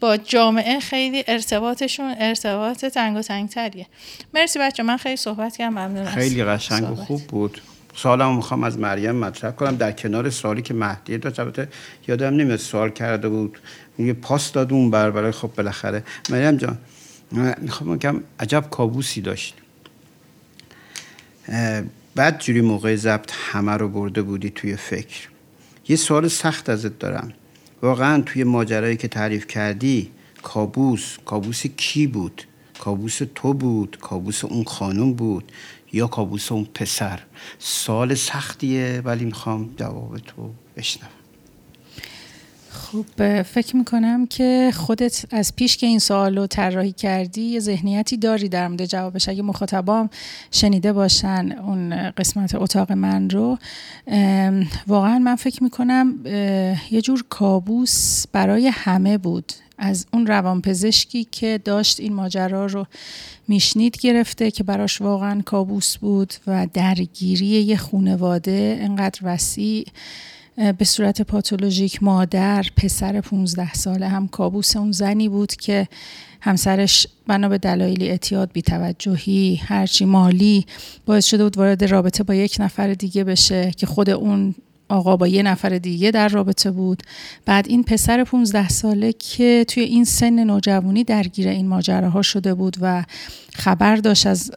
با 0.00 0.16
جامعه 0.16 0.80
خیلی 0.80 1.24
ارتباطشون 1.26 2.14
ارتباط 2.18 2.84
تنگ 2.84 3.16
و 3.16 3.22
تنگ 3.22 3.48
تریه 3.48 3.86
مرسی 4.34 4.58
بچه 4.58 4.82
من 4.82 4.96
خیلی 4.96 5.16
صحبت 5.16 5.56
کردم. 5.56 5.72
ممنون 5.72 6.06
خیلی 6.06 6.44
قشنگ 6.44 6.90
و 6.90 6.94
خوب 6.94 7.22
بود. 7.22 7.60
سوالم 7.96 8.36
می‌خوام 8.36 8.64
از 8.64 8.78
مریم 8.78 9.14
مطرح 9.14 9.50
کنم. 9.50 9.76
در 9.76 9.92
کنار 9.92 10.30
سوالی 10.30 10.62
که 10.62 10.74
مهدی 10.74 11.18
داشت 11.18 11.40
البته 11.40 11.68
یادم 12.08 12.36
نمیاد 12.36 12.58
سوال 12.58 12.90
کرده 12.90 13.28
بود. 13.28 13.58
یه 13.98 14.12
پاس 14.12 14.52
داد 14.52 14.72
اون 14.72 14.90
بر 14.90 15.10
برای 15.10 15.32
خب 15.32 15.50
بالاخره. 15.56 16.02
مریم 16.30 16.56
جان 16.56 16.78
می‌خوام 17.60 17.96
بگم 17.96 18.20
عجب 18.40 18.64
کابوسی 18.70 19.20
داشت. 19.20 19.54
بعد 22.14 22.38
جوری 22.38 22.60
موقع 22.60 22.96
ضبط 22.96 23.32
همه 23.34 23.72
رو 23.72 23.88
برده 23.88 24.22
بودی 24.22 24.50
توی 24.50 24.76
فکر. 24.76 25.28
یه 25.88 25.96
سوال 25.96 26.28
سخت 26.28 26.68
ازت 26.68 26.98
دارم. 26.98 27.32
واقعا 27.82 28.22
توی 28.22 28.44
ماجرایی 28.44 28.96
که 28.96 29.08
تعریف 29.08 29.46
کردی 29.46 30.10
کابوس 30.42 31.16
کابوس 31.24 31.66
کی 31.66 32.06
بود؟ 32.06 32.42
کابوس 32.78 33.20
تو 33.34 33.54
بود؟ 33.54 33.98
کابوس 34.00 34.44
اون 34.44 34.64
خانم 34.64 35.12
بود؟ 35.12 35.52
یا 35.94 36.06
کابوس 36.06 36.52
اون 36.52 36.64
پسر. 36.74 37.20
سال 37.58 38.14
سختیه 38.14 39.02
ولی 39.04 39.24
می‌خوام 39.24 39.74
جواب 39.76 40.18
تو 40.18 40.50
بشنوم. 40.76 41.10
خب 42.70 43.42
فکر 43.42 43.76
می‌کنم 43.76 44.26
که 44.26 44.70
خودت 44.74 45.24
از 45.30 45.56
پیش 45.56 45.76
که 45.76 45.86
این 45.86 45.98
سوال 45.98 46.38
رو 46.38 46.46
طراحی 46.46 46.92
کردی 46.92 47.40
یه 47.40 47.60
ذهنیتی 47.60 48.16
داری 48.16 48.48
در 48.48 48.68
مورد 48.68 48.86
جوابش. 48.86 49.28
اگه 49.28 49.42
مخاطبام 49.42 50.10
شنیده 50.50 50.92
باشن 50.92 51.52
اون 51.52 52.10
قسمت 52.10 52.54
اتاق 52.54 52.92
من 52.92 53.30
رو. 53.30 53.58
واقعا 54.86 55.18
من 55.18 55.36
فکر 55.36 55.62
می‌کنم 55.62 56.14
یه 56.90 57.00
جور 57.02 57.24
کابوس 57.28 58.24
برای 58.32 58.68
همه 58.68 59.18
بود. 59.18 59.52
از 59.78 60.06
اون 60.12 60.26
روانپزشکی 60.26 61.24
که 61.24 61.60
داشت 61.64 62.00
این 62.00 62.12
ماجرا 62.12 62.66
رو 62.66 62.86
میشنید 63.48 63.96
گرفته 64.00 64.50
که 64.50 64.64
براش 64.64 65.00
واقعا 65.00 65.42
کابوس 65.44 65.96
بود 65.96 66.34
و 66.46 66.66
درگیری 66.72 67.46
یه 67.46 67.76
خونواده 67.76 68.78
انقدر 68.80 69.20
وسیع 69.22 69.86
به 70.56 70.84
صورت 70.84 71.22
پاتولوژیک 71.22 72.02
مادر 72.02 72.64
پسر 72.76 73.20
15 73.20 73.72
ساله 73.72 74.08
هم 74.08 74.28
کابوس 74.28 74.76
اون 74.76 74.92
زنی 74.92 75.28
بود 75.28 75.54
که 75.56 75.88
همسرش 76.40 77.06
بنا 77.26 77.48
به 77.48 77.58
دلایلی 77.58 78.08
اعتیاد 78.08 78.52
بیتوجهی 78.52 79.60
هرچی 79.64 80.04
مالی 80.04 80.66
باعث 81.06 81.26
شده 81.26 81.44
بود 81.44 81.58
وارد 81.58 81.84
رابطه 81.84 82.24
با 82.24 82.34
یک 82.34 82.56
نفر 82.60 82.92
دیگه 82.92 83.24
بشه 83.24 83.70
که 83.70 83.86
خود 83.86 84.10
اون 84.10 84.54
آقا 84.88 85.16
با 85.16 85.26
یه 85.26 85.42
نفر 85.42 85.68
دیگه 85.68 86.10
در 86.10 86.28
رابطه 86.28 86.70
بود. 86.70 87.02
بعد 87.44 87.68
این 87.68 87.82
پسر 87.82 88.24
15 88.24 88.68
ساله 88.68 89.12
که 89.12 89.64
توی 89.68 89.82
این 89.82 90.04
سن 90.04 90.44
نوجوانی 90.44 91.04
درگیر 91.04 91.48
این 91.48 91.68
ماجراها 91.68 92.22
شده 92.22 92.54
بود 92.54 92.76
و 92.80 93.04
خبر 93.54 93.96
داشت 93.96 94.26
از 94.26 94.50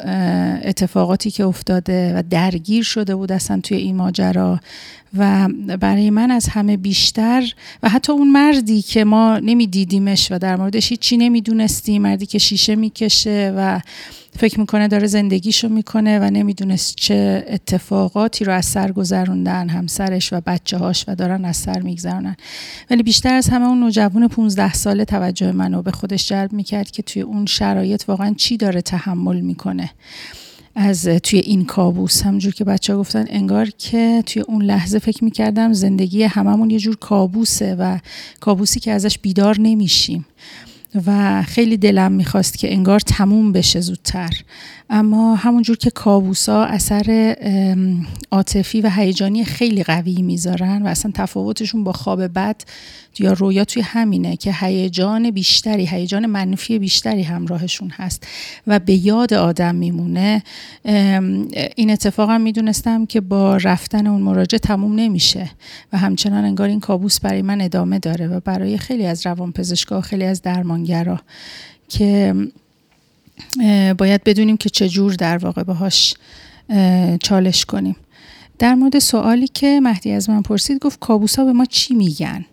اتفاقاتی 0.63 1.31
که 1.31 1.45
افتاده 1.45 2.13
و 2.17 2.23
درگیر 2.29 2.83
شده 2.83 3.15
بود 3.15 3.31
اصلا 3.31 3.59
توی 3.59 3.77
این 3.77 3.95
ماجرا 3.95 4.59
و 5.17 5.49
برای 5.79 6.09
من 6.09 6.31
از 6.31 6.47
همه 6.47 6.77
بیشتر 6.77 7.53
و 7.83 7.89
حتی 7.89 8.11
اون 8.11 8.31
مردی 8.31 8.81
که 8.81 9.03
ما 9.03 9.39
نمیدیدیمش 9.39 10.31
و 10.31 10.37
در 10.37 10.55
موردش 10.55 10.89
هیچی 10.89 11.17
نمی‌دونستیم 11.17 12.01
مردی 12.01 12.25
که 12.25 12.37
شیشه 12.37 12.75
می‌کشه 12.75 13.53
و 13.57 13.79
فکر 14.39 14.59
می‌کنه 14.59 14.87
داره 14.87 15.07
زندگیشو 15.07 15.69
می‌کنه 15.69 16.19
و 16.19 16.23
نمی‌دونست 16.23 16.95
چه 16.95 17.45
اتفاقاتی 17.49 18.45
رو 18.45 18.53
از 18.53 18.65
سر 18.65 18.91
گذروندن 18.91 19.69
همسرش 19.69 20.33
و 20.33 20.41
بچه 20.45 20.77
هاش 20.77 21.05
و 21.07 21.15
دارن 21.15 21.45
از 21.45 21.57
سر 21.57 21.79
میگذرونن. 21.79 22.35
ولی 22.89 23.03
بیشتر 23.03 23.33
از 23.33 23.49
همه 23.49 23.65
اون 23.65 23.79
نوجوان 23.79 24.27
15 24.27 24.73
ساله 24.73 25.05
توجه 25.05 25.51
منو 25.51 25.81
به 25.81 25.91
خودش 25.91 26.27
جلب 26.27 26.53
می‌کرد 26.53 26.91
که 26.91 27.03
توی 27.03 27.21
اون 27.21 27.45
شرایط 27.45 28.03
واقعا 28.07 28.33
چی 28.37 28.57
داره 28.57 28.81
تحمل 28.87 29.41
می‌کنه. 29.41 29.89
از 30.75 31.07
توی 31.07 31.39
این 31.39 31.65
کابوس 31.65 32.23
همجور 32.23 32.53
که 32.53 32.63
بچه 32.63 32.93
ها 32.93 32.99
گفتن 32.99 33.25
انگار 33.29 33.69
که 33.69 34.23
توی 34.25 34.41
اون 34.41 34.61
لحظه 34.61 34.99
فکر 34.99 35.23
می‌کردم 35.23 35.73
زندگی 35.73 36.23
هممون 36.23 36.69
یه 36.69 36.79
جور 36.79 36.95
کابوسه 36.95 37.75
و 37.75 37.99
کابوسی 38.39 38.79
که 38.79 38.91
ازش 38.91 39.19
بیدار 39.19 39.59
نمیشیم. 39.59 40.25
و 41.05 41.43
خیلی 41.43 41.77
دلم 41.77 42.11
می‌خواست 42.11 42.57
که 42.57 42.73
انگار 42.73 42.99
تموم 42.99 43.51
بشه 43.51 43.81
زودتر. 43.81 44.29
اما 44.89 45.35
همونجور 45.35 45.77
که 45.77 45.89
کابوسا 45.89 46.63
اثر 46.63 47.35
عاطفی 48.31 48.81
و 48.81 48.89
هیجانی 48.89 49.43
خیلی 49.43 49.83
قوی 49.83 50.21
می‌ذارن 50.21 50.81
و 50.81 50.87
اصلا 50.87 51.11
تفاوتشون 51.15 51.83
با 51.83 51.91
خواب 51.91 52.27
بد 52.27 52.61
یا 53.19 53.33
رویا 53.33 53.65
توی 53.65 53.81
همینه 53.81 54.35
که 54.35 54.53
هیجان 54.59 55.31
بیشتری 55.31 55.85
هیجان 55.85 56.25
منفی 56.25 56.79
بیشتری 56.79 57.23
همراهشون 57.23 57.89
هست 57.89 58.27
و 58.67 58.79
به 58.79 58.93
یاد 58.93 59.33
آدم 59.33 59.75
میمونه. 59.75 60.43
این 61.75 61.91
اتفاقا 61.91 62.37
می‌دونستم 62.37 63.05
که 63.05 63.21
با 63.21 63.57
رفتن 63.57 64.07
اون 64.07 64.21
مراجعه 64.21 64.59
تموم 64.59 64.95
نمیشه 64.95 65.49
و 65.93 65.97
همچنان 65.97 66.45
انگار 66.45 66.69
این 66.69 66.79
کابوس 66.79 67.19
برای 67.19 67.41
من 67.41 67.61
ادامه 67.61 67.99
داره 67.99 68.27
و 68.27 68.39
برای 68.39 68.77
خیلی 68.77 69.05
از 69.05 69.25
روانپزشکا 69.25 70.01
خیلی 70.01 70.23
از 70.23 70.41
درمانگرا 70.41 71.19
که 71.89 72.35
باید 73.97 74.23
بدونیم 74.23 74.57
که 74.57 74.69
چجور 74.69 75.13
در 75.13 75.37
واقع 75.37 75.63
باهاش 75.63 76.13
چالش 77.23 77.65
کنیم. 77.65 77.95
در 78.59 78.75
مورد 78.75 78.99
سوالی 78.99 79.47
که 79.47 79.79
مهدی 79.83 80.11
از 80.11 80.29
من 80.29 80.41
پرسید 80.41 80.79
گفت 80.79 80.99
کابوس 80.99 81.39
ها 81.39 81.45
به 81.45 81.53
ما 81.53 81.65
چی 81.65 81.93
میگن؟ 81.93 82.45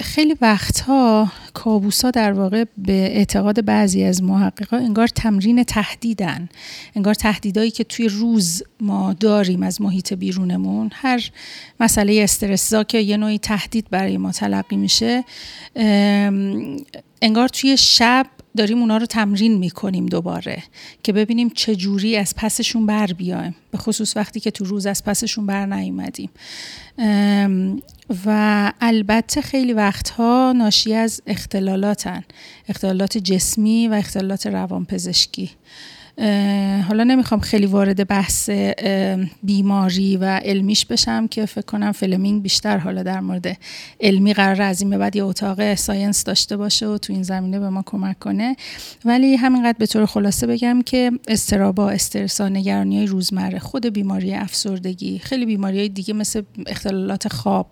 خیلی 0.00 0.36
وقتها 0.40 1.32
کابوسا 1.54 2.10
در 2.10 2.32
واقع 2.32 2.64
به 2.78 2.92
اعتقاد 2.92 3.64
بعضی 3.64 4.04
از 4.04 4.22
محققا 4.22 4.76
انگار 4.76 5.08
تمرین 5.08 5.64
تهدیدن. 5.64 6.48
انگار 6.96 7.14
تهدیدایی 7.14 7.70
که 7.70 7.84
توی 7.84 8.08
روز 8.08 8.62
ما 8.80 9.12
داریم 9.12 9.62
از 9.62 9.80
محیط 9.82 10.12
بیرونمون. 10.12 10.90
هر 10.92 11.30
مسئله 11.80 12.20
استرسا 12.22 12.84
که 12.84 12.98
یه 12.98 13.16
نوعی 13.16 13.38
تهدید 13.38 13.86
برای 13.90 14.16
ما 14.16 14.32
تلقی 14.32 14.76
میشه. 14.76 15.24
انگار 17.22 17.48
توی 17.48 17.76
شب 17.76 18.26
داریم 18.56 18.78
اونا 18.78 18.96
رو 18.96 19.06
تمرین 19.06 19.58
می‌کنیم 19.58 20.06
دوباره 20.06 20.62
که 21.02 21.12
ببینیم 21.12 21.50
چه 21.50 21.76
جوری 21.76 22.16
از 22.16 22.34
پسشون 22.36 22.86
بر 22.86 23.06
بیایم 23.06 23.54
به 23.70 23.78
خصوص 23.78 24.16
وقتی 24.16 24.40
که 24.40 24.50
تو 24.50 24.64
روز 24.64 24.86
از 24.86 25.04
پسشون 25.04 25.46
بر 25.46 25.66
نیومدیم. 25.66 26.30
و 28.26 28.72
البته 28.80 29.40
خیلی 29.40 29.72
وقتها 29.72 30.52
ناشی 30.56 30.94
از 30.94 31.22
اختلالاتن 31.26 32.24
اختلالات 32.68 33.18
جسمی 33.18 33.88
و 33.88 33.92
اختلالات 33.92 34.46
روانپزشکی. 34.46 35.50
حالا 36.88 37.04
نمی‌خوام 37.04 37.40
خیلی 37.40 37.66
وارد 37.66 38.08
بحث 38.08 38.50
بیماری 39.42 40.16
و 40.16 40.24
علمیش 40.24 40.86
بشم 40.86 41.26
که 41.26 41.46
فکر 41.46 41.64
کنم 41.64 41.92
فلمینگ 41.92 42.42
بیشتر 42.42 42.78
حالا 42.78 43.02
در 43.02 43.20
مورد 43.20 43.58
علمی 44.00 44.34
قرار 44.34 44.62
از 44.62 44.80
این 44.80 44.90
به 44.90 44.98
بعد 44.98 45.16
یه 45.16 45.24
اتاق 45.24 45.74
science 45.74 46.24
داشته 46.24 46.56
باشه 46.56 46.86
و 46.86 46.98
تو 46.98 47.12
این 47.12 47.22
زمینه 47.22 47.60
به 47.60 47.68
ما 47.68 47.82
کمک 47.86 48.18
کنه. 48.18 48.56
ولی 49.04 49.36
همینقدر 49.36 49.78
به 49.78 49.86
طور 49.86 50.06
خلاصه 50.06 50.46
بگم 50.46 50.82
که 50.82 51.10
استرابا 51.28 51.90
استرسا 51.90 52.48
نگرانی 52.48 53.06
روزمره 53.06 53.58
خود 53.58 53.86
بیماری 53.86 54.34
افسردگی 54.34 55.18
خیلی 55.18 55.46
بیماری 55.46 55.78
های 55.78 55.88
دیگه 55.88 56.14
مثل 56.14 56.42
اختلالات 56.66 57.28
خواب 57.28 57.66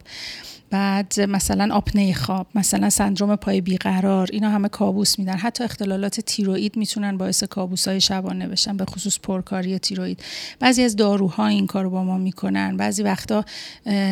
بعد 0.72 1.20
مثلا 1.20 1.74
آپنه 1.74 2.14
خواب 2.14 2.46
مثلا 2.54 2.90
سندروم 2.90 3.36
پای 3.36 3.60
بیقرار 3.60 4.28
اینا 4.32 4.50
همه 4.50 4.68
کابوس 4.68 5.18
میدن. 5.18 5.36
حتی 5.36 5.64
اختلالات 5.64 6.20
تیروئید 6.20 6.76
می‌تونن 6.76 7.16
باعث 7.16 7.44
کابوس 7.44 7.88
های 7.88 8.00
شبانه 8.00 8.48
بشن 8.48 8.76
به 8.76 8.84
خصوص 8.84 9.18
پرکاری 9.18 9.78
تیروئید. 9.78 10.22
بعضی 10.60 10.82
از 10.82 10.96
داروها 10.96 11.46
این 11.46 11.66
کارو 11.66 11.90
با 11.90 12.04
ما 12.04 12.18
می‌کنن. 12.18 12.76
بعضی 12.76 13.02
وقتا 13.02 13.44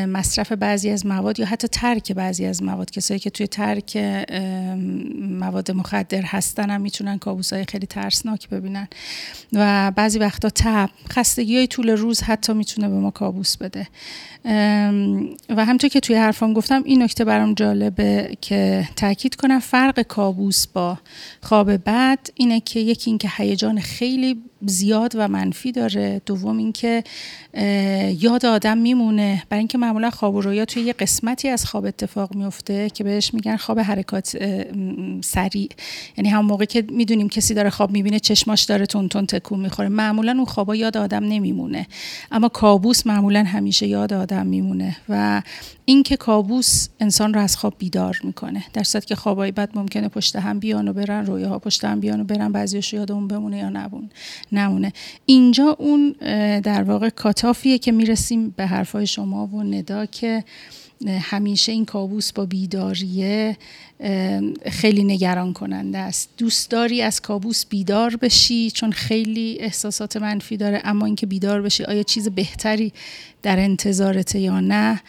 مصرف 0.08 0.52
بعضی 0.52 0.90
از 0.90 1.06
مواد 1.06 1.40
یا 1.40 1.46
حتی 1.46 1.68
ترک 1.68 2.12
بعضی 2.12 2.44
از 2.44 2.62
مواد. 2.62 2.90
کسایی 2.90 3.20
که 3.20 3.30
توی 3.30 3.46
ترک 3.46 3.96
مواد 5.20 5.70
مخدر 5.70 6.22
هستن 6.22 6.70
هم 6.70 6.80
می‌تونن 6.80 7.18
کابوس 7.18 7.52
های 7.52 7.64
خیلی 7.68 7.86
ترسناک 7.86 8.48
ببینن. 8.48 8.88
و 9.52 9.92
بعضی 9.96 10.18
وقتا 10.18 10.50
تب 10.50 10.90
خستگی 11.12 11.56
های 11.56 11.66
طول 11.66 11.90
روز 11.90 12.22
حتی 12.22 12.52
می‌تونه 12.52 12.88
به 12.88 12.94
ما 12.94 13.10
کابوس 13.10 13.56
بده. 13.56 13.86
و 15.48 15.64
همطور 15.64 15.90
که 15.90 16.00
توی 16.00 16.16
حرفام 16.50 16.54
گفتم 16.54 16.82
این 16.84 17.02
نکته 17.02 17.24
برام 17.24 17.54
جالبه 17.54 18.36
که 18.40 18.88
تاکید 18.96 19.34
کنم 19.34 19.58
فرق 19.58 20.02
کابوس 20.02 20.66
با 20.66 20.98
خواب 21.42 21.72
بد 21.76 22.18
اینه 22.34 22.60
که 22.60 22.80
یکی 22.80 23.10
اینکه 23.10 23.28
هیجان 23.36 23.80
خیلی 23.80 24.36
زیاد 24.66 25.12
و 25.14 25.28
منفی 25.28 25.72
داره 25.72 26.20
دوم 26.26 26.58
اینکه 26.58 27.04
یاد 28.20 28.46
آدم 28.46 28.78
میمونه. 28.78 29.42
برای 29.48 29.58
اینکه 29.58 29.78
معمولا 29.78 30.10
خواب 30.10 30.34
و 30.34 30.40
رویا 30.40 30.64
توی 30.64 30.82
یه 30.82 30.92
قسمتی 30.92 31.48
از 31.48 31.64
خواب 31.64 31.84
اتفاق 31.84 32.34
میفته 32.34 32.90
که 32.90 33.04
بهش 33.04 33.34
میگن 33.34 33.56
خواب 33.56 33.78
حرکات 33.78 34.36
سریع. 35.20 35.68
یعنی 36.16 36.28
هم 36.28 36.44
موقع 36.44 36.64
که 36.64 36.84
می‌دونیم 36.88 37.28
کسی 37.28 37.54
داره 37.54 37.70
خواب 37.70 37.90
می‌بینه 37.90 38.18
چشماش 38.18 38.62
داره 38.62 38.86
تون 38.86 39.08
تون 39.08 39.26
تکون 39.26 39.60
می‌خوره. 39.60 39.88
معمولا 39.88 40.32
اون 40.32 40.44
خوابا 40.44 40.76
یاد 40.76 40.96
آدم 40.96 41.24
نمیمونه. 41.24 41.86
اما 42.32 42.48
کابوس 42.48 43.06
معمولا 43.06 43.44
همیشه 43.44 43.86
یاد 43.86 44.12
آدم 44.12 44.46
میمونه. 44.46 44.96
و 45.08 45.42
اینکه 45.84 46.16
کابوس 46.40 46.88
انسان 47.00 47.34
رو 47.34 47.40
از 47.40 47.56
خواب 47.56 47.74
بیدار 47.78 48.20
می‌کنه. 48.24 48.64
در 48.72 48.82
صورتی 48.82 49.06
که 49.06 49.14
خوابای 49.14 49.52
بد 49.52 49.70
ممکنه 49.74 50.08
پشت 50.08 50.36
هم 50.36 50.58
بیان 50.58 50.88
و 50.88 50.92
برن 50.92 51.26
رویاها 51.26 51.58
پشت 51.58 51.84
هم 51.84 52.00
بیان 52.00 52.20
و 52.20 52.24
برن 52.24 52.52
بعضیش 52.52 52.92
یادمون 52.92 53.28
بمونه 53.28 53.58
یا 53.58 53.68
نبون 53.68 54.10
نمونه. 54.52 54.92
اینجا 55.26 55.76
اون 55.78 56.14
در 56.60 56.82
واقع 56.82 57.08
کاتافیه 57.08 57.78
که 57.78 57.92
می‌رسیم 57.92 58.54
به 58.56 58.66
حرفای 58.66 59.06
شما 59.06 59.46
و 59.46 59.62
ندا 59.62 60.06
که 60.06 60.44
همیشه 61.20 61.72
این 61.72 61.84
کابوس 61.84 62.32
با 62.32 62.46
بیداریه 62.46 63.56
خیلی 64.66 65.04
نگران 65.04 65.52
کننده 65.52 65.98
است. 65.98 66.28
دوست 66.38 66.70
داری 66.70 67.02
از 67.02 67.20
کابوس 67.20 67.66
بیدار 67.66 68.16
بشی 68.16 68.70
چون 68.70 68.92
خیلی 68.92 69.56
احساسات 69.60 70.16
منفی 70.16 70.56
داره 70.56 70.80
اما 70.84 71.06
اینکه 71.06 71.26
بیدار 71.26 71.62
بشی 71.62 71.84
آیا 71.84 72.02
چیز 72.02 72.28
بهتری 72.28 72.92
در 73.42 73.58
انتظارته 73.58 74.38
یا 74.38 74.60
نه؟ 74.60 75.00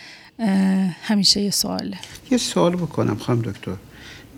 همیشه 1.01 1.41
یه 1.41 1.51
سواله 1.51 1.97
یه 2.31 2.37
سوال 2.37 2.75
بکنم 2.75 3.17
خانم 3.17 3.41
دکتر. 3.41 3.71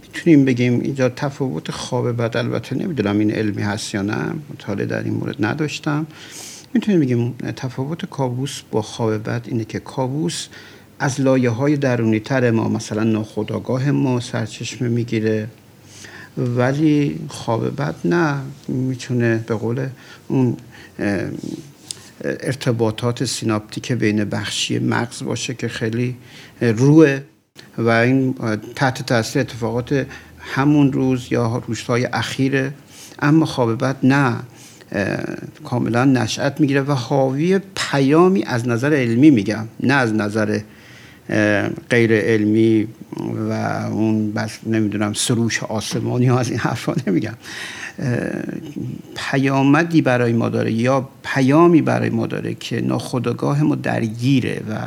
می‌تونیم 0.01 0.45
بگیم 0.45 0.79
اینجا 0.79 1.10
تفاوت 1.10 1.71
خواب 1.71 2.21
بد؟ 2.21 2.38
البته 2.38 2.75
نمی‌دونم 2.75 3.19
این 3.19 3.32
علمی 3.32 3.62
هست 3.62 3.93
یا 3.93 4.01
نه 4.01 4.34
مطالعه 4.53 4.86
در 4.86 5.03
این 5.03 5.13
مورد 5.13 5.45
نداشتم. 5.45 6.08
می‌تونیم 6.73 6.99
بگیم 6.99 7.36
تفاوت 7.56 8.06
کابوس 8.06 8.62
با 8.71 8.82
خواب 8.82 9.29
بد 9.29 9.41
اینه 9.45 9.65
که 9.65 9.79
کابوس 9.79 10.47
از 10.99 11.21
لایه 11.21 11.49
های 11.49 11.77
درونی 11.77 12.19
تر 12.19 12.51
ما 12.51 12.69
مثلا 12.69 13.03
ناخداگاه 13.03 13.91
ما 13.91 14.19
سرچشمه 14.19 14.89
می‌گیره. 14.89 15.47
ولی 16.38 17.19
خواب 17.27 17.82
بد 17.82 17.95
نه 18.06 18.38
می‌تونه 18.67 19.43
به 19.47 19.56
قول 19.56 19.88
اون 20.27 20.58
ارتباطات 22.23 23.25
سیناپتیک 23.25 23.91
بین 23.91 24.23
بخشی 24.23 24.79
مغز 24.79 25.23
باشه 25.23 25.53
که 25.53 25.67
خیلی 25.67 26.15
روه 26.62 27.21
و 27.77 27.89
این 27.89 28.36
تحت 28.75 29.05
تاثیر 29.05 29.41
اتفاقات 29.41 30.05
همون 30.39 30.93
روز 30.93 31.27
یا 31.31 31.63
روزهای 31.67 32.05
اخیره. 32.05 32.73
اما 33.19 33.45
خواب 33.45 33.83
بد 33.83 33.95
نه 34.03 34.36
کاملا 35.63 36.05
نشأت 36.05 36.59
می‌گیره 36.59 36.81
و 36.81 36.91
حاوی 36.91 37.59
پیامی 37.75 38.43
از 38.43 38.67
نظر 38.67 38.93
علمی 38.93 39.29
میگم 39.29 39.67
نه 39.79 39.93
از 39.93 40.13
نظر 40.13 40.59
غیر 41.89 42.13
علمی 42.13 42.88
و 43.49 43.51
اون 43.91 44.31
بس 44.31 44.59
نمی‌دونم 44.65 45.13
سروش 45.13 45.63
آسمانی 45.63 46.25
ها 46.25 46.39
از 46.39 46.49
این 46.49 46.59
حرفا 46.59 46.95
نمیگم. 47.07 47.33
پیامدی 49.15 50.01
برای 50.01 50.34
ما 50.34 50.49
داره 50.49 50.71
یا 50.71 51.10
پیامی 51.23 51.82
برای 51.82 52.10
ما 52.10 52.27
داره 52.27 52.53
که 52.53 52.82
ناخداگاه 52.82 53.63
ما 53.63 53.75
درگیره 53.75 54.62
و 54.69 54.77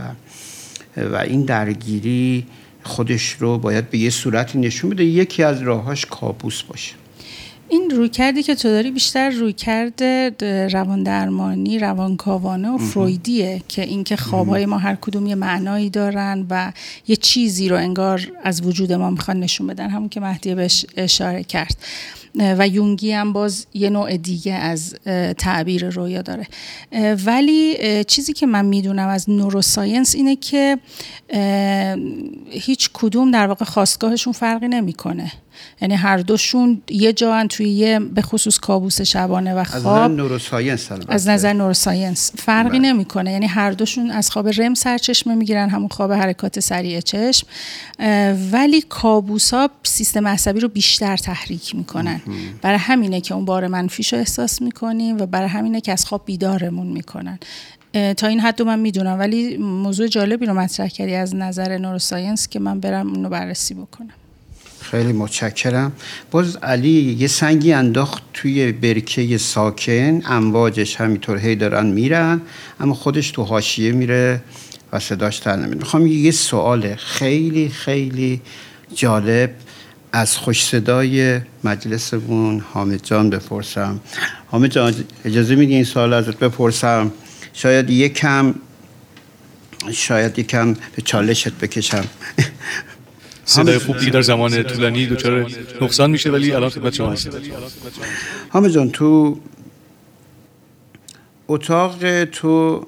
و 1.03 1.17
این 1.17 1.45
درگیری 1.45 2.47
خودش 2.83 3.33
رو 3.33 3.59
باید 3.59 3.91
به 3.91 3.99
یه 3.99 4.11
صورتی 4.11 4.59
نشون 4.59 4.91
بده 4.91 5.05
یکی 5.05 5.43
از 5.43 5.63
راهاش 5.63 6.07
کابوس 6.07 6.63
باشه. 6.63 6.95
این 7.69 7.91
روی 7.91 8.09
کردی 8.09 8.43
که 8.43 8.55
تو 8.55 8.69
داری 8.69 8.91
بیشتر 8.91 9.31
روی 9.31 9.53
کرده 9.53 10.35
روان 10.73 11.03
درمانی 11.03 11.79
روانکاوانه 11.79 12.71
و 12.71 12.79
فرویدیه 12.79 13.63
که 13.69 13.83
اینکه 13.83 14.17
خوابهای 14.17 14.67
ما 14.67 14.79
هر 14.79 14.95
کدوم 14.95 15.27
یه 15.27 15.35
معنایی 15.35 15.91
دارن 15.91 16.47
و 16.51 16.73
یه 17.09 17.17
چیزی 17.17 17.69
رو 17.69 17.77
انگار 17.77 18.33
از 18.43 18.67
وجود 18.67 18.93
ما 18.93 19.11
می‌خوان 19.11 19.41
نشون 19.41 19.67
بدن. 19.67 19.91
همون 19.91 20.09
که 20.09 20.21
مهدیه 20.21 20.55
بهش 20.55 20.87
اشاره 20.97 21.45
کرد. 21.45 21.77
و 22.59 22.69
یونگی 22.69 23.13
هم 23.13 23.33
باز 23.33 23.67
یه 23.75 23.91
نوع 23.91 24.17
دیگه 24.17 24.53
از 24.53 24.95
تعبیر 25.39 25.89
رویا 25.89 26.23
داره. 26.23 26.47
ولی 27.25 27.77
چیزی 28.05 28.33
که 28.33 28.47
من 28.47 28.65
می‌دونم 28.65 29.09
از 29.09 29.31
نوروساینس 29.31 30.15
اینه 30.15 30.37
که 30.37 30.79
هیچ 32.51 32.91
کدوم 32.93 33.31
در 33.31 33.47
واقع 33.47 33.65
خواستگاهشون 33.65 34.33
فرقی 34.33 34.69
نمی‌کنه. 34.69 35.33
یعنی 35.81 35.95
هر 35.95 36.17
دوشون 36.17 36.83
یه 36.89 37.13
جا 37.13 37.47
توی 37.47 37.69
یه 37.69 37.99
به 37.99 38.23
خصوص 38.23 38.59
کابوس 38.59 39.01
شبانه 39.01 39.55
و 39.55 39.65
خواب 39.65 39.87
از 39.87 39.87
نظر 39.87 40.09
نوروساینس 40.09 40.89
از 41.09 41.29
نظر 41.29 41.53
نوروساینس. 41.53 42.33
فرقی 42.37 42.79
بله. 42.79 42.93
نمی‌کنه. 42.93 43.33
یعنی 43.33 43.47
هر 43.47 43.71
دوشون 43.71 44.11
از 44.11 44.31
خواب 44.31 44.49
رم 44.49 44.75
سرچشمه 44.75 45.35
می‌گیرن 45.35 45.69
همون 45.69 45.89
خواب 45.89 46.13
حرکات 46.13 46.61
سریع 46.61 47.01
چشم. 47.01 47.47
ولی 48.53 48.83
کابوس 48.89 49.55
ها 49.55 49.71
سیستم 49.83 50.29
عصبی 50.29 50.61
رو 50.61 50.69
بیشتر 50.69 51.17
تحریک 51.17 51.75
می‌کنن. 51.75 52.21
برای 52.63 52.79
همینه 52.79 53.21
که 53.21 53.35
اون 53.35 53.45
بار 53.45 53.67
منفیش 53.67 54.13
رو 54.13 54.19
احساس 54.19 54.63
می‌کنیم 54.63 55.19
و 55.19 55.27
برای 55.27 55.49
همینه 55.49 55.81
که 55.81 55.93
از 55.93 56.05
خواب 56.05 56.23
بیدارمون 56.27 56.87
می‌کنن. 56.87 57.39
تا 58.17 58.27
این 58.27 58.41
حد 58.41 58.63
من 58.63 58.79
می‌دونم. 58.79 59.19
ولی 59.19 59.57
موضوع 59.57 60.07
جالبی 60.07 60.47
رو 60.47 60.55
مطرح 60.55 60.89
کردی 60.89 61.15
از 61.15 61.35
نظر 61.35 61.79
نوروساینس 61.79 62.49
که 62.49 62.59
من 62.59 62.81
برم 62.81 63.11
اونو 63.11 63.29
بررسی 63.29 63.75
بکنم. 63.75 64.15
خیلی 64.87 65.13
متشکرم. 65.13 65.93
باز 66.31 66.57
علی 66.57 67.17
یه 67.19 67.27
سنگی 67.27 67.73
انداخت 67.73 68.23
توی 68.35 68.73
برکه 68.73 69.39
ساکن 69.39 70.23
امواجش 70.27 70.97
همینطور 70.97 71.39
هی 71.39 71.57
دارن 71.57 71.87
میرن 71.87 72.41
اما 72.81 72.95
خودش 72.95 73.31
تو 73.31 73.43
حاشیه 73.43 73.93
میره 73.93 74.43
و 74.93 74.99
صداش 75.01 75.39
تر 75.39 75.57
نمیده 75.57 75.77
می‌خوام 75.77 76.07
یه 76.07 76.31
سوال 76.31 76.95
خیلی 76.95 77.69
خیلی 77.69 78.41
جالب 78.95 79.51
از 80.13 80.37
خوش 80.37 80.65
صدای 80.65 81.41
مجلسمون 81.65 82.65
حامد 82.73 83.05
جان 83.05 83.31
بپرسم. 83.31 84.01
حامد 84.47 84.71
جان 84.71 84.95
اجازه 85.25 85.55
میدی 85.55 85.75
این 85.75 85.85
سوال 85.85 86.13
ازت 86.13 86.39
بپرسم؟ 86.39 87.13
شاید 87.53 87.91
یکم 87.91 88.55
شاید 89.93 90.39
یکم 90.39 90.75
به 90.75 91.03
چالشت 91.05 91.53
بکشم. 91.53 92.05
صدای 93.47 93.79
خوب 93.79 93.97
در 93.97 94.23
زمان 94.23 94.63
طولانی 94.63 95.07
دچار 95.07 95.51
نقصان 95.81 96.11
میشه 96.11 96.31
ولی 96.31 96.53
الان 96.53 96.71
خدمت 96.71 96.95
شما 96.95 97.13
هستم. 97.13 97.31
حامد 98.49 98.71
جان 98.71 98.91
تو 98.91 99.41
اتاق 101.49 102.25
تو 102.25 102.87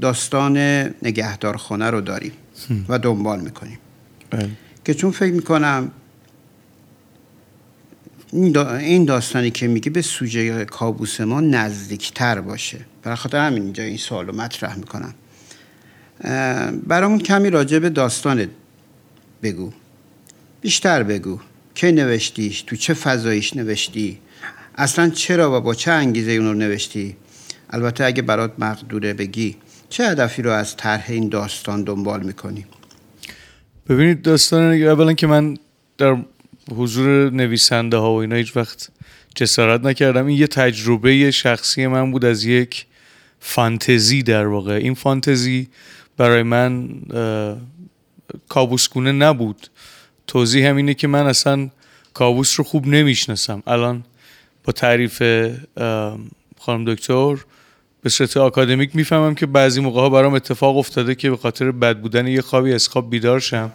داستان 0.00 0.56
نگهدارخانه 1.02 1.90
رو 1.90 2.00
داریم 2.00 2.32
و 2.88 2.98
دنبال 2.98 3.40
می‌کنیم. 3.40 3.78
بله. 4.30 4.50
که 4.84 4.94
چون 4.94 5.10
فکر 5.10 5.32
می‌کنم 5.32 5.90
این 8.32 9.04
داستانی 9.04 9.50
که 9.50 9.68
میگه 9.68 9.90
به 9.90 10.02
سوژه 10.02 10.64
کابوس 10.64 11.20
ما 11.20 11.40
نزدیکتر 11.40 12.40
باشه. 12.40 12.78
برای 13.02 13.16
خاطر 13.16 13.46
همین 13.46 13.62
اینجا 13.62 13.82
این 13.82 13.96
سوال 13.96 14.26
رو 14.26 14.34
مطرح 14.34 14.76
می‌کنم. 14.76 15.14
برامون 16.86 17.18
کمی 17.18 17.50
راجع 17.50 17.78
به 17.78 17.90
داستان 17.90 18.48
بگو. 19.42 19.72
بیشتر 20.60 21.02
بگو. 21.02 21.40
که 21.74 21.92
نوشتیش 21.92 22.62
تو 22.62 22.76
چه 22.76 22.94
فضاییش 22.94 23.56
نوشتی؟ 23.56 24.18
اصلا 24.74 25.10
چرا 25.10 25.58
و 25.58 25.60
با 25.60 25.74
چه 25.74 25.90
انگیزه 25.90 26.32
اون 26.32 26.46
رو 26.46 26.54
نوشتی؟ 26.54 27.16
البته 27.70 28.04
اگه 28.04 28.22
برات 28.22 28.52
مقدوره 28.58 29.12
بگی 29.12 29.56
چه 29.88 30.08
هدفی 30.08 30.42
رو 30.42 30.50
از 30.50 30.76
طرح 30.76 31.04
این 31.08 31.28
داستان 31.28 31.84
دنبال 31.84 32.22
می‌کنی؟ 32.22 32.66
ببینید 33.88 34.22
داستان 34.22 34.82
اولا 34.82 35.12
که 35.12 35.26
من 35.26 35.56
در 35.98 36.16
حضور 36.76 37.30
نویسنده 37.30 37.96
ها 37.96 38.12
و 38.12 38.16
اینا 38.16 38.36
هیچ 38.36 38.56
وقت 38.56 38.88
جسارت 39.34 39.84
نکردم. 39.84 40.26
این 40.26 40.38
یه 40.38 40.46
تجربه 40.46 41.30
شخصی 41.30 41.86
من 41.86 42.10
بود 42.10 42.24
از 42.24 42.44
یک 42.44 42.86
فانتزی 43.40 44.22
در 44.22 44.46
واقع. 44.46 44.72
این 44.72 44.94
فانتزی 44.94 45.68
برای 46.16 46.42
من 46.42 46.88
کابوسگونه 48.48 49.12
نبود. 49.12 49.66
توضیح 50.30 50.68
هم 50.68 50.76
اینه 50.76 50.94
که 50.94 51.08
من 51.08 51.26
اصلا 51.26 51.70
کابوس 52.14 52.60
رو 52.60 52.64
خوب 52.64 52.86
نمی‌شناسم. 52.86 53.62
الان 53.66 54.04
با 54.64 54.72
تعریف 54.72 55.22
خانم 56.58 56.84
دکتر 56.94 57.36
به 58.02 58.10
صورت 58.10 58.36
آکادمیک 58.36 58.96
می‌فهمم 58.96 59.34
که 59.34 59.46
بعضی 59.46 59.80
موقع 59.80 60.00
ها 60.00 60.08
برام 60.08 60.34
اتفاق 60.34 60.76
افتاده 60.76 61.14
که 61.14 61.30
به 61.30 61.36
خاطر 61.36 61.70
بد 61.70 62.00
بودن 62.00 62.26
یه 62.26 62.40
خوابی 62.40 62.72
از 62.72 62.88
خواب 62.88 63.10
بیدار 63.10 63.40
شم. 63.40 63.70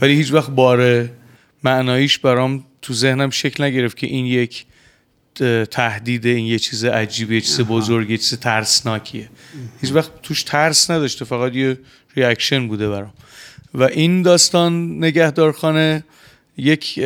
ولی 0.00 0.14
هیچ 0.14 0.32
وقت 0.32 0.50
بار 0.50 1.08
معناییش 1.64 2.18
برام 2.18 2.64
تو 2.82 2.94
ذهنم 2.94 3.30
شکل 3.30 3.64
نگرفت 3.64 3.96
که 3.96 4.06
این 4.06 4.26
یک 4.26 4.66
تهدید 5.70 6.26
این 6.26 6.46
یه 6.46 6.58
چیز 6.58 6.84
عجیبه 6.84 7.34
یه 7.34 7.40
چیز 7.40 7.60
بزرگ 7.60 8.10
یه 8.10 8.18
چیز 8.18 8.38
ترسناکیه. 8.38 9.28
هیچ 9.80 9.92
وقت 9.92 10.22
توش 10.22 10.42
ترس 10.42 10.90
نداشته 10.90 11.24
فقط 11.24 11.54
یه 11.54 11.78
ریاکشن 12.16 12.68
بوده 12.68 12.88
برام. 12.88 13.12
و 13.74 13.82
این 13.82 14.22
داستان 14.22 14.98
نگهدارخانه 15.04 16.04
یک 16.56 17.00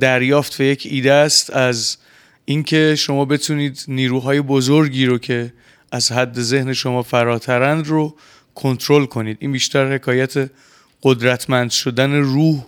دریافت 0.00 0.60
و 0.60 0.62
یک 0.62 0.88
ایده 0.90 1.12
است 1.12 1.50
از 1.50 1.96
اینکه 2.44 2.94
شما 2.98 3.24
بتونید 3.24 3.84
نیروهای 3.88 4.40
بزرگی 4.40 5.06
رو 5.06 5.18
که 5.18 5.52
از 5.92 6.12
حد 6.12 6.40
ذهن 6.40 6.72
شما 6.72 7.02
فراترند 7.02 7.86
رو 7.86 8.16
کنترل 8.54 9.04
کنید. 9.04 9.36
این 9.40 9.52
بیشتر 9.52 9.94
حکایت 9.94 10.50
قدرتمند 11.02 11.70
شدن 11.70 12.12
روح 12.12 12.64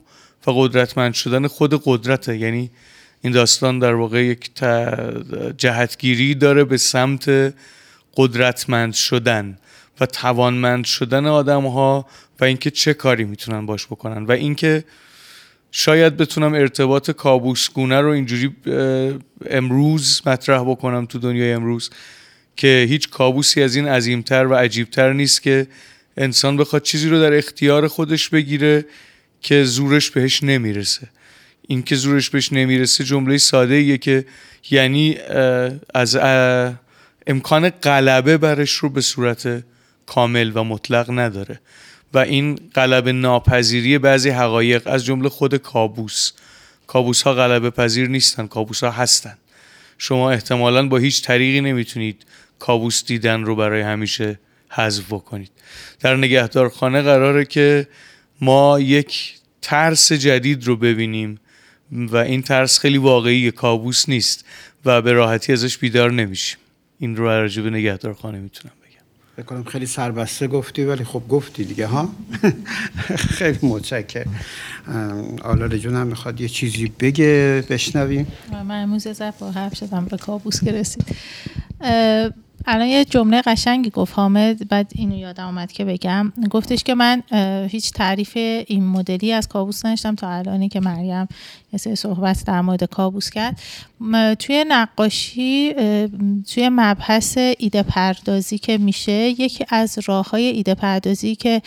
و 0.47 0.51
قدرتمند 0.51 1.15
شدن 1.15 1.47
خود 1.47 1.83
قدرته. 1.85 2.39
یعنی 2.39 2.71
این 3.23 3.33
داستان 3.33 3.79
در 3.79 3.95
واقع 3.95 4.25
یک 4.25 4.51
جهتگیری 5.57 6.35
داره 6.35 6.65
به 6.65 6.77
سمت 6.77 7.55
قدرتمند 8.17 8.95
شدن 8.95 9.59
و 10.01 10.07
توانمند 10.07 10.85
شدن 10.85 11.27
آدم 11.27 11.67
ها 11.67 12.07
و 12.41 12.45
اینکه 12.45 12.71
چه 12.71 12.95
کاری 12.95 13.25
می‌تونن 13.25 13.67
باش 13.67 13.87
بکنن 13.87 14.25
و 14.25 14.33
اینکه 14.33 14.85
شاید 15.73 16.17
بتونم 16.17 16.55
ارتباط 16.55 17.11
کابوسگونه 17.11 18.01
رو 18.01 18.09
اینجوری 18.09 18.57
امروز 19.51 20.23
مطرح 20.27 20.63
بکنم 20.63 21.07
تو 21.07 21.19
دنیای 21.19 21.53
امروز 21.53 21.91
که 22.57 22.87
هیچ 22.89 23.11
کابوسی 23.11 23.63
از 23.63 23.77
این 23.77 23.89
عظیمتر 23.89 24.47
و 24.47 24.55
عجیبتر 24.55 25.13
نیست 25.13 25.43
که 25.43 25.67
انسان 26.17 26.57
بخواد 26.57 26.83
چیزی 26.83 27.09
رو 27.09 27.21
در 27.21 27.33
اختیار 27.33 27.89
خودش 27.89 28.29
بگیره 28.29 28.85
که 29.41 29.65
زورش 29.65 30.11
بهش 30.11 30.43
نمی‌رسه. 30.43 31.09
این 31.69 31.83
که 31.83 31.97
زورش 31.97 32.31
بهش 32.31 32.53
نمی‌رسه 32.53 33.05
جمله 33.05 33.39
ساده 33.39 33.75
ایه 33.75 33.99
که 33.99 34.25
یعنی 34.71 35.17
از 35.95 36.19
امکان 37.27 37.71
غلبه 37.71 38.37
برش 38.37 38.73
رو 38.73 38.89
به 38.89 39.01
صورت 39.01 39.63
کامل 40.07 40.53
و 40.55 40.65
مطلق 40.65 41.11
نداره. 41.11 41.61
و 42.15 42.19
این 42.19 42.55
غلب 42.75 43.09
ناپذیری 43.09 43.99
بعضی 43.99 44.31
حقایق 44.31 44.83
از 44.87 45.05
جمله 45.05 45.29
خود 45.29 45.57
کابوس. 45.57 46.33
کابوس 46.87 47.23
ها 47.23 47.35
غلبه 47.35 47.71
پذیر 47.71 48.09
نیستن 48.09 48.47
کابوس 48.47 48.85
ها 48.85 48.91
هستن. 48.91 49.37
شما 49.99 50.31
احتمالا 50.31 50.89
با 50.89 50.99
هیچ 50.99 51.23
طریقی 51.23 51.61
نمی‌تونید 51.61 52.27
کابوس 52.59 53.05
دیدن 53.05 53.43
رو 53.43 53.57
برای 53.57 53.83
همیشه 53.83 54.39
حذف 54.69 55.05
بکنید. 55.13 55.51
در 56.01 56.17
نگهدارخانه 56.17 57.03
قراره 57.03 57.45
که 57.45 57.89
ما 58.41 58.81
یک 58.81 59.35
ترس 59.63 60.13
جدید 60.13 60.67
رو 60.67 60.77
ببینیم 60.77 61.41
و 61.93 62.17
این 62.17 62.43
ترس 62.43 62.79
خیلی 62.79 62.99
واقعی 62.99 63.51
کابوس 63.51 64.09
نیست 64.09 64.45
و 64.85 65.03
به 65.03 65.13
راحتی 65.13 65.53
ازش 65.53 65.79
بیدار 65.79 66.13
نمیشیم. 66.13 66.59
این 66.99 67.17
رو 67.17 67.25
راجع 67.25 67.63
به 67.63 67.71
نگهدارخانه 67.71 68.39
می‌تونم 68.39 68.73
بکنم 69.43 69.65
خیلی 69.65 69.87
سربسته 69.87 70.47
گفتی 70.47 70.85
ولی 70.85 71.05
خب 71.05 71.23
گفتی 71.29 71.65
دیگه 71.65 71.87
ها؟ 71.87 72.09
خیلی 73.39 73.59
متشکر 73.63 74.27
آلار 75.45 75.79
جون 75.79 75.95
هم 75.95 76.07
می‌خواد 76.07 76.41
یه 76.41 76.49
چیزی 76.49 76.93
بگه 77.01 77.65
بشنویم. 77.71 78.27
من 78.69 78.83
امروز 78.83 79.07
با 79.39 79.51
حرف 79.51 79.77
شدم 79.77 80.05
به 80.05 80.17
کابوس 80.17 80.65
که 80.65 80.73
رسید. 80.73 81.05
الان 82.67 82.87
یه 82.87 83.05
جمله 83.05 83.43
قشنگی 83.43 83.91
گفت 83.91 84.13
حامد 84.15 84.69
بعد 84.69 84.93
اینو 84.95 85.17
یادم 85.17 85.47
آمد 85.47 85.73
که 85.73 85.85
بگم. 85.85 86.33
گفتش 86.51 86.85
که 86.85 86.95
من 86.95 87.23
هیچ 87.69 87.93
تعریف 87.93 88.37
این 88.67 88.87
مدلی 88.87 89.33
از 89.33 89.49
کابوس 89.49 89.87
نشتم 89.87 90.15
تا 90.15 90.29
الانی 90.31 90.69
که 90.69 90.81
مریم 90.81 91.29
سری 91.79 91.97
صحبت 91.97 92.45
در 92.47 92.61
مورد 92.61 92.85
کابوس 92.85 93.31
کرد. 93.31 93.61
توی 94.39 94.65
نقاشی 94.69 95.75
توی 96.55 96.69
مبحث 96.73 97.39
ایده 97.59 97.83
پردازی 97.83 98.59
که 98.59 98.79
میشه 98.79 99.13
یکی 99.13 99.65
از 99.69 99.99
راه 100.07 100.31
های 100.31 100.43
ایده 100.43 100.75
پردازی 100.75 101.35
که 101.35 101.63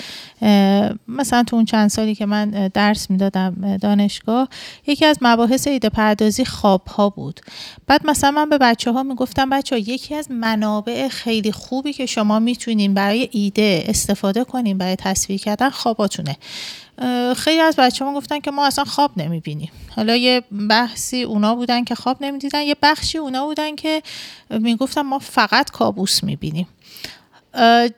مثلا 1.08 1.44
تو 1.44 1.56
اون 1.56 1.66
چند 1.66 1.90
سالی 1.90 2.16
که 2.16 2.26
من 2.26 2.70
درس 2.74 3.10
می‌دادم 3.10 3.78
دانشگاه 3.78 4.50
یکی 4.88 5.06
از 5.06 5.18
مباحث 5.22 5.68
ایده 5.68 5.90
پردازی 5.90 6.46
خواب 6.46 6.88
ها 6.88 7.10
بود. 7.10 7.40
بعد 7.88 8.02
مثلا 8.06 8.32
من 8.32 8.50
به 8.50 8.58
بچه 8.58 8.92
ها 8.92 9.04
می‌گفتم 9.04 9.50
بچه 9.50 9.76
ها 9.76 9.80
یکی 9.80 10.16
از 10.16 10.32
منابع 10.32 11.08
خیلی 11.08 11.52
خوبی 11.52 11.94
که 11.94 12.06
شما 12.06 12.40
می‌تونین 12.40 12.94
برای 12.94 13.30
ایده 13.32 13.84
استفاده 13.88 14.44
کنین 14.44 14.78
برای 14.78 14.96
تصویر 14.96 15.40
کردن 15.40 15.70
خواباتونه. 15.70 16.38
خیلی 17.38 17.62
از 17.62 17.76
بچه 17.76 18.06
ما 18.06 18.14
گفتن 18.14 18.40
که 18.40 18.52
ما 18.52 18.66
اصلا 18.66 18.84
خواب 18.84 19.12
نمی‌بینیم. 19.18 19.72
حالا 19.96 20.16
یه 20.16 20.44
بحثی 20.70 21.24
اونا 21.24 21.56
بودن 21.56 21.84
که 21.84 21.96
خواب 21.96 22.24
نمی‌دیدن 22.24 22.62
یه 22.62 22.76
بخشی 22.82 23.18
اونا 23.18 23.46
بودن 23.46 23.76
که 23.76 24.04
می‌گفتن 24.50 25.02
ما 25.02 25.20
فقط 25.20 25.72
کابوس 25.72 26.24
می‌بینیم. 26.24 26.68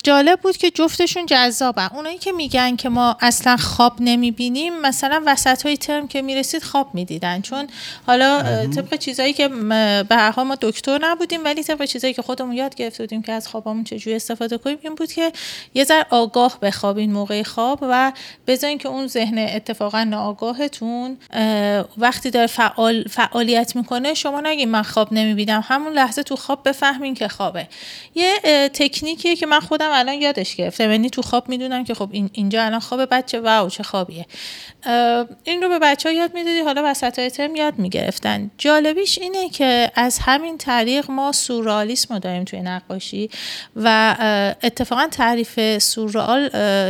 جالب 0.03 0.39
بود 0.41 0.57
که 0.57 0.71
جفتشون 0.71 1.25
جذابن. 1.25 1.89
اونایی 1.93 2.17
که 2.17 2.31
میگن 2.31 2.75
که 2.75 2.89
ما 2.89 3.17
اصلا 3.21 3.57
خواب 3.57 3.93
نمی‌بینیم 3.99 4.79
مثلا 4.79 5.23
وسط 5.25 5.65
های 5.65 5.77
ترم 5.77 6.07
که 6.07 6.21
می‌رسید 6.21 6.63
خواب 6.63 6.89
می‌دیدن. 6.93 7.41
چون 7.41 7.67
حالا 8.07 8.43
طبق 8.75 8.95
چیزایی 8.95 9.33
که 9.33 9.47
به 10.09 10.15
هر 10.15 10.43
ما 10.43 10.57
دکتر 10.61 10.99
نبودیم 11.01 11.43
ولی 11.43 11.63
طبق 11.63 11.85
چیزایی 11.85 12.13
که 12.13 12.21
خودمون 12.21 12.53
یاد 12.53 12.75
گرفته 12.75 13.03
بودیم 13.03 13.21
که 13.21 13.31
از 13.31 13.47
خوابمون 13.47 13.83
چجوری 13.83 14.15
استفاده 14.15 14.57
کنیم 14.57 14.77
این 14.81 14.95
بود 14.95 15.11
که 15.11 15.31
یه 15.73 15.83
ذره 15.83 16.05
آگاه 16.09 16.59
بخوابین 16.61 17.11
موقع 17.11 17.43
خواب 17.43 17.79
و 17.81 18.11
بذارین 18.47 18.77
که 18.77 18.89
اون 18.89 19.07
ذهن 19.07 19.37
اتفاقا 19.37 20.03
ناآگاهتون 20.03 21.17
وقتی 21.97 22.31
داره 22.31 22.47
فعال 22.47 23.03
فعالیت 23.03 23.75
می‌کنه 23.75 24.13
شما 24.13 24.41
نگین 24.41 24.69
من 24.69 24.83
خواب 24.83 25.13
نمی‌بینم 25.13 25.63
همون 25.67 25.93
لحظه 25.93 26.23
تو 26.23 26.35
خواب 26.35 26.69
بفهمین 26.69 27.13
که 27.13 27.27
خوابه. 27.27 27.67
یه 28.15 28.39
تکنیکیه 28.73 29.35
که 29.35 29.44
که 29.45 29.49
من 29.49 29.59
خودم 29.59 29.89
الان 29.91 30.13
یادش 30.13 30.55
گرفتم. 30.55 30.91
یعنی 30.91 31.09
تو 31.09 31.21
خواب 31.21 31.49
می‌دونم 31.49 31.83
که 31.83 31.93
خب 31.93 32.09
این 32.11 32.29
اینجا 32.33 32.63
الان 32.63 32.79
خواب 32.79 33.07
بچه. 33.11 33.39
واو 33.39 33.69
چه 33.69 33.83
خوابیه. 33.83 34.25
این 35.43 35.61
رو 35.61 35.69
به 35.69 35.79
بچه 35.79 36.09
ها 36.09 36.15
یاد 36.15 36.33
می‌دادی 36.33 36.59
حالا 36.59 36.81
وسط 36.85 37.19
های 37.19 37.29
ترم 37.29 37.55
یاد 37.55 37.79
می‌گرفتن. 37.79 38.51
جالبیش 38.57 39.17
اینه 39.17 39.49
که 39.49 39.91
از 39.95 40.19
همین 40.21 40.57
طریق 40.57 41.11
ما 41.11 41.31
سورالیسم 41.31 42.13
رو 42.13 42.19
داریم 42.19 42.43
توی 42.43 42.61
نقاشی 42.61 43.29
و 43.75 44.15
اتفاقا 44.63 45.07
تعریف 45.11 45.77
سورال 45.77 46.49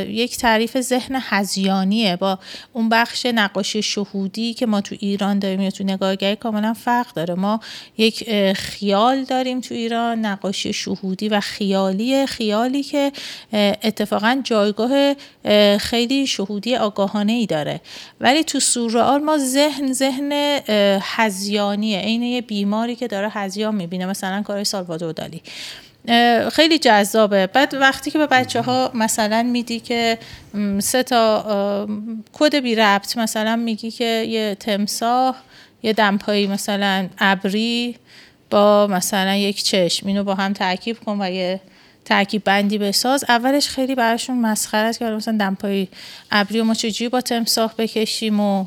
یک 0.10 0.38
تعریف 0.38 0.82
ذهن 0.82 1.20
هزیانیه. 1.22 2.16
با 2.16 2.40
اون 2.74 2.90
بخش 2.90 3.26
نقاشی 3.26 3.82
شهودی 3.82 4.54
که 4.54 4.66
ما 4.66 4.82
تو 4.82 4.96
ایران 5.00 5.40
داریم 5.40 5.62
یا 5.62 5.72
تو 5.72 5.84
نگاهگری 5.84 6.36
کاملا 6.36 6.74
فرق 6.74 7.14
داره. 7.14 7.34
ما 7.34 7.60
یک 7.98 8.32
خیال 8.54 9.24
داریم 9.24 9.62
تو 9.62 9.74
ایران 9.74 10.26
نقاشی 10.26 10.74
شهودی 10.74 11.30
و 11.30 11.40
خیالی 11.40 12.26
خیالی 12.46 12.84
که 12.84 13.12
اتفاقا 13.84 14.42
جایگاه 14.44 15.16
خیلی 15.78 16.28
شهودی 16.28 16.76
آگاهانه 16.76 17.32
ای 17.32 17.46
داره. 17.46 17.82
ولی 18.22 18.44
تو 18.44 18.60
سورئال 18.60 19.24
ما 19.24 19.38
ذهن 19.38 19.94
ذهن 19.94 20.60
هزیانیه. 21.02 22.00
عین 22.00 22.24
یه 22.24 22.42
بیماری 22.42 22.96
که 22.96 23.08
داره 23.08 23.30
هزیان 23.30 23.76
می‌بینه 23.76 24.06
مثلا 24.06 24.42
کار 24.42 24.64
سالوادور 24.64 25.12
دالی. 25.12 25.42
خیلی 26.52 26.78
جذابه. 26.78 27.48
بعد 27.48 27.74
وقتی 27.74 28.12
که 28.12 28.18
به 28.18 28.28
بچه 28.28 28.62
ها 28.62 28.92
مثلا 28.94 29.44
میدی 29.44 29.80
که 29.80 30.18
سه 30.80 31.04
تا 31.04 31.88
کد 32.34 32.56
بی 32.56 32.76
ربط 32.76 33.18
مثلا 33.18 33.56
میگی 33.56 33.92
که 33.92 34.26
یه 34.30 34.56
تمساه 34.60 35.36
یه 35.84 35.94
دمپایی 35.94 36.48
مثلا 36.48 37.08
ابری 37.18 37.96
با 38.50 38.88
مثلا 38.88 39.36
یک 39.36 39.64
چشم 39.64 40.08
اینو 40.08 40.24
با 40.24 40.36
هم 40.36 40.54
ترکیب 40.54 41.00
کن 41.00 41.18
و 41.22 41.32
یه 41.32 41.62
ترکیب 42.06 42.44
بندی 42.44 42.78
بساز 42.78 43.26
اولش 43.30 43.68
خیلی 43.68 43.96
براشون 43.96 44.38
مسخره 44.38 44.88
است 44.88 45.00
که 45.00 45.06
مثلا 45.06 45.38
دمپای 45.38 45.88
ابری 46.32 46.60
و 46.60 46.64
ما 46.64 46.74
چجوری 46.74 47.10
با 47.10 47.22
تمساح 47.22 47.74
بکشیم 47.78 48.40
و 48.40 48.66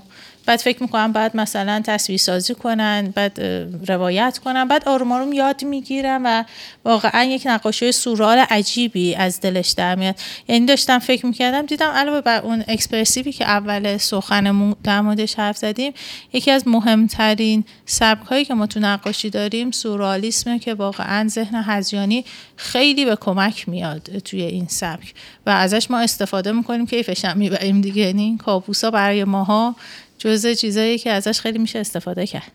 بعد 0.49 0.61
فکر 0.61 0.82
می‌کنم 0.82 1.12
بعد 1.12 1.36
مثلا 1.36 1.82
تصویر 1.86 2.18
سازی 2.18 2.55
کنن 2.55 3.12
بعد 3.14 3.40
روایت 3.88 4.40
کنن 4.44 4.68
بعد 4.68 4.88
آروم 4.88 5.12
آروم 5.12 5.32
یاد 5.32 5.64
می‌گیرن 5.64 6.22
و 6.24 6.44
واقعا 6.84 7.24
یک 7.24 7.42
نقاشی 7.46 7.92
سورال 7.92 8.38
عجیبی 8.38 9.14
از 9.14 9.40
دلش 9.40 9.70
در 9.70 9.94
میاد. 9.94 10.14
یعنی 10.49 10.66
داشتم 10.66 10.99
فکر 10.99 11.26
می‌کردم 11.26 11.66
دیدم 11.66 11.90
علاوه 11.90 12.20
بر 12.20 12.40
اون 12.40 12.64
اکسپرسیوی 12.68 13.32
که 13.32 13.44
اول 13.44 13.96
سخنمون 13.96 14.74
در 14.84 15.01
موردش 15.01 15.34
حرف 15.34 15.57
زدیم 15.57 15.92
یکی 16.32 16.51
از 16.51 16.68
مهمترین 16.68 17.64
سبک 17.86 18.26
هایی 18.26 18.44
که 18.44 18.55
ما 18.55 18.66
تو 18.66 18.80
نقاشی 18.80 19.30
داریم 19.30 19.70
سورالیسمه 19.70 20.59
که 20.59 20.74
واقعا 20.74 21.28
ذهن 21.28 21.62
هزیانی 21.66 22.24
خیلی 22.57 23.05
به 23.05 23.16
کمک 23.16 23.68
میاد 23.68 24.18
توی 24.18 24.42
این 24.42 24.66
سبک. 24.68 25.14
و 25.46 25.51
ازش 25.51 25.90
ما 25.90 25.99
استفاده 25.99 26.53
می‌کنیم 26.53 26.86
کیفش 26.86 27.24
هم 27.24 27.38
می‌بریم 27.38 27.80
دیگه. 27.80 28.03
یعنی 28.03 28.22
این 28.22 28.38
کابوسا 28.38 28.90
برای 28.90 29.24
ماها 29.24 29.76
جزء 30.19 30.55
چیزایی 30.55 30.99
که 30.99 31.11
ازش 31.11 31.41
خیلی 31.41 31.59
میشه 31.59 31.79
استفاده 31.79 32.27
کرد. 32.27 32.53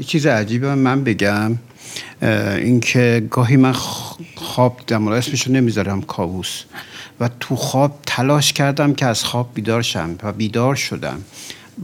یه 0.00 0.06
چیز 0.06 0.26
عجیبه 0.26 0.74
من 0.74 1.04
بگم 1.04 1.58
اینکه 2.56 3.26
گاهی 3.30 3.56
من 3.56 3.72
خواب 4.34 4.80
دم 4.86 5.08
اسمشو 5.08 5.52
نمی‌ذارم 5.52 6.02
کابوس 6.02 6.62
و 7.20 7.30
تو 7.40 7.56
خواب 7.56 7.98
تلاش 8.06 8.52
کردم 8.52 8.94
که 8.94 9.06
از 9.06 9.24
خواب 9.24 9.50
بیدار 9.54 9.82
شم 9.82 10.16
و 10.22 10.32
بیدار 10.32 10.74
شدم 10.74 11.24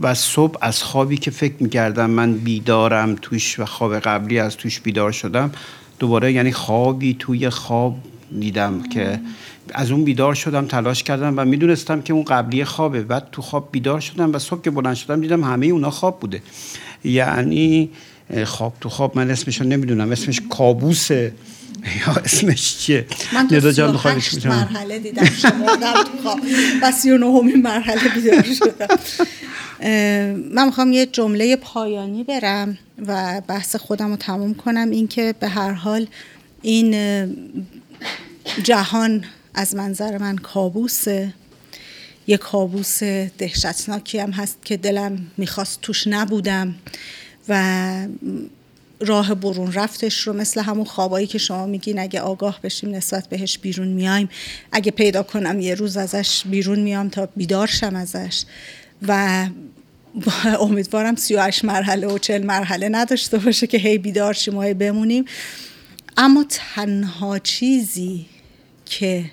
و 0.01 0.13
صبح 0.13 0.57
از 0.61 0.83
خوابی 0.83 1.17
که 1.17 1.31
فکر 1.31 1.53
می‌کردم 1.59 2.09
من 2.09 2.33
بیدارم 2.33 3.15
توش 3.21 3.59
و 3.59 3.65
خواب 3.65 3.99
قبلی 3.99 4.39
از 4.39 4.57
توش 4.57 4.79
بیدار 4.79 5.11
شدم 5.11 5.51
دوباره 5.99 6.33
یعنی 6.33 6.51
خوابی 6.51 7.15
توی 7.19 7.49
خواب 7.49 7.97
دیدم 8.39 8.83
که 8.83 9.19
از 9.73 9.91
اون 9.91 10.03
بیدار 10.03 10.33
شدم 10.33 10.65
تلاش 10.65 11.03
کردم 11.03 11.33
و 11.37 11.45
می‌دونستم 11.45 12.01
که 12.01 12.13
اون 12.13 12.23
قبلی 12.23 12.65
خوابه. 12.65 13.01
بعد 13.01 13.27
تو 13.31 13.41
خواب 13.41 13.69
بیدار 13.71 13.99
شدم 13.99 14.33
و 14.33 14.39
صبح 14.39 14.61
که 14.61 14.71
بلند 14.71 14.95
شدم 14.95 15.21
دیدم 15.21 15.43
همه 15.43 15.65
اونا 15.65 15.91
خواب 15.91 16.19
بوده. 16.19 16.41
یعنی 17.03 17.89
خواب 18.45 18.73
تو 18.81 18.89
خواب 18.89 19.17
من 19.17 19.31
اسمش 19.31 19.61
رو 19.61 19.67
نمی‌دونم. 19.67 20.11
اسمش 20.11 20.41
کابوسه 20.49 21.33
یا 22.07 22.13
اسمش 22.13 22.77
چیه؟ 22.77 23.05
من 23.33 23.47
تو 23.47 23.71
جان 23.71 23.99
مرحله 24.45 24.99
دیدم. 24.99 25.25
شما 25.25 25.75
تو 25.75 26.17
خواب. 26.23 26.39
و 26.81 26.91
سی 26.91 27.17
مرحله 27.55 28.09
بیدار 28.09 28.43
شدم. 28.43 28.97
من 30.55 30.65
می‌خوام 30.65 30.91
یه 30.93 31.05
جمله 31.05 31.55
پایانی 31.55 32.23
برم 32.23 32.77
و 33.07 33.41
بحث 33.47 33.75
خودم 33.75 34.09
رو 34.09 34.15
تموم 34.15 34.53
کنم. 34.53 34.89
اینکه 34.89 35.35
به 35.39 35.47
هر 35.47 35.71
حال 35.71 36.07
این 36.61 36.95
جهان 38.63 39.23
از 39.53 39.75
منظر 39.75 40.17
من 40.17 40.37
کابوسه 40.37 41.33
یه 42.27 42.37
کابوس 42.37 43.03
دهشتناکی 43.37 44.19
هم 44.19 44.31
هست 44.31 44.57
که 44.65 44.77
دلم 44.77 45.27
می‌خواست 45.37 45.81
توش 45.81 46.07
نبودم 46.07 46.75
و 47.49 48.07
راه 48.99 49.33
برون 49.33 49.73
رفتش 49.73 50.19
رو 50.19 50.33
مثل 50.33 50.61
همون 50.61 50.85
خوابایی 50.85 51.27
که 51.27 51.37
شما 51.37 51.65
میگین 51.65 51.99
اگه 51.99 52.21
آگاه 52.21 52.59
بشیم 52.63 52.95
نسبت 52.95 53.27
بهش 53.27 53.57
بیرون 53.57 53.87
میایم 53.87 54.29
اگه 54.71 54.91
پیدا 54.91 55.23
کنم 55.23 55.59
یه 55.59 55.75
روز 55.75 55.97
ازش 55.97 56.43
بیرون 56.45 56.79
میام 56.79 57.09
تا 57.09 57.25
بیدار 57.25 57.67
شم 57.67 57.95
ازش. 57.95 58.43
و 59.07 59.47
امیدوارم 60.61 61.15
38 61.15 61.65
مرحله 61.65 62.07
و 62.07 62.17
40 62.17 62.43
مرحله 62.43 62.89
نداشته 62.89 63.37
باشه 63.37 63.67
که 63.67 63.77
هی 63.77 63.97
بیدار 63.97 64.33
شیم 64.33 64.57
و 64.57 64.61
هی 64.61 64.73
بمونیم. 64.73 65.25
اما 66.17 66.45
تنها 66.49 67.39
چیزی 67.39 68.25
که 68.85 69.25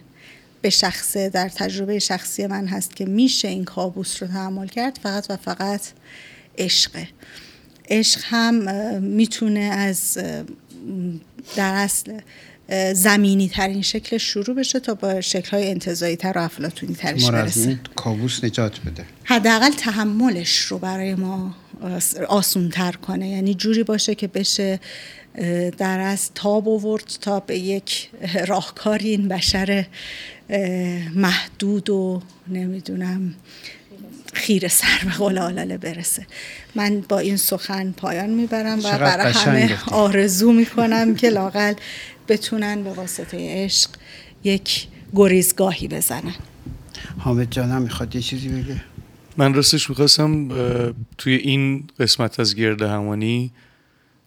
به 0.62 0.70
شخصه 0.70 1.28
در 1.28 1.48
تجربه 1.48 1.98
شخصی 1.98 2.46
من 2.46 2.66
هست 2.66 2.96
که 2.96 3.04
میشه 3.04 3.48
این 3.48 3.64
کابوس 3.64 4.22
رو 4.22 4.28
تحمل 4.28 4.66
کرد 4.66 4.98
فقط 5.02 5.26
و 5.30 5.36
فقط 5.36 5.80
عشقه 6.58 7.08
عشق 7.88 8.20
هم 8.24 8.54
می‌تونه 9.02 9.60
از 9.60 10.18
در 11.56 11.74
اصل 11.74 12.20
زمینی 12.94 13.48
ترین 13.48 13.82
شکل 13.82 14.18
شروع 14.18 14.56
بشه 14.56 14.80
تا 14.80 14.94
با 14.94 15.20
شکل 15.20 15.50
های 15.50 15.70
انتظایی 15.70 16.16
تر 16.16 16.32
و 16.36 16.42
افلاتونی 16.42 16.94
ترش 16.94 17.30
برسه. 17.30 17.80
کابوس 17.96 18.44
نجات 18.44 18.80
بده. 18.80 19.04
حداقل 19.24 19.70
تحملش 19.70 20.58
رو 20.58 20.78
برای 20.78 21.14
ما 21.14 21.56
آسون 22.28 22.68
تر 22.68 22.92
کنه. 22.92 23.28
یعنی 23.28 23.54
جوری 23.54 23.82
باشه 23.82 24.14
که 24.14 24.26
بشه 24.26 24.80
در 25.78 26.00
از 26.00 26.30
تاب 26.34 26.68
آورد 26.68 27.16
تا 27.20 27.40
به 27.40 27.58
یک 27.58 28.10
راهکاری 28.46 29.08
این 29.08 29.28
بشر 29.28 29.86
محدود 31.14 31.90
و 31.90 32.22
نمی‌دونم 32.48 33.34
خیر 34.32 34.68
سر 34.68 35.00
به 35.04 35.10
قول 35.10 35.38
آلاله 35.38 35.78
برسه. 35.78 36.26
من 36.74 37.00
با 37.00 37.18
این 37.18 37.36
سخن 37.36 37.92
پایان 37.92 38.30
می‌برم 38.30 38.78
و 38.78 38.98
برای 38.98 39.32
همه 39.32 39.78
آرزو 39.90 40.52
می‌کنم 40.52 41.14
که 41.14 41.28
لاقل 41.30 41.74
بتونن 42.28 42.84
به 42.84 42.90
واسطه 42.90 43.64
عشق 43.64 43.90
یک 44.44 44.86
گریزگاهی 45.14 45.88
بزنن. 45.88 46.34
حامد 47.18 47.50
جانم 47.50 47.82
می‌خواد 47.82 48.14
یه 48.14 48.22
چیزی 48.22 48.48
بگه؟ 48.48 48.84
من 49.36 49.54
راستش 49.54 49.90
می‌خواستم 49.90 50.48
توی 51.18 51.34
این 51.34 51.84
قسمت 52.00 52.40
از 52.40 52.54
گرد 52.54 52.82
همانی 52.82 53.50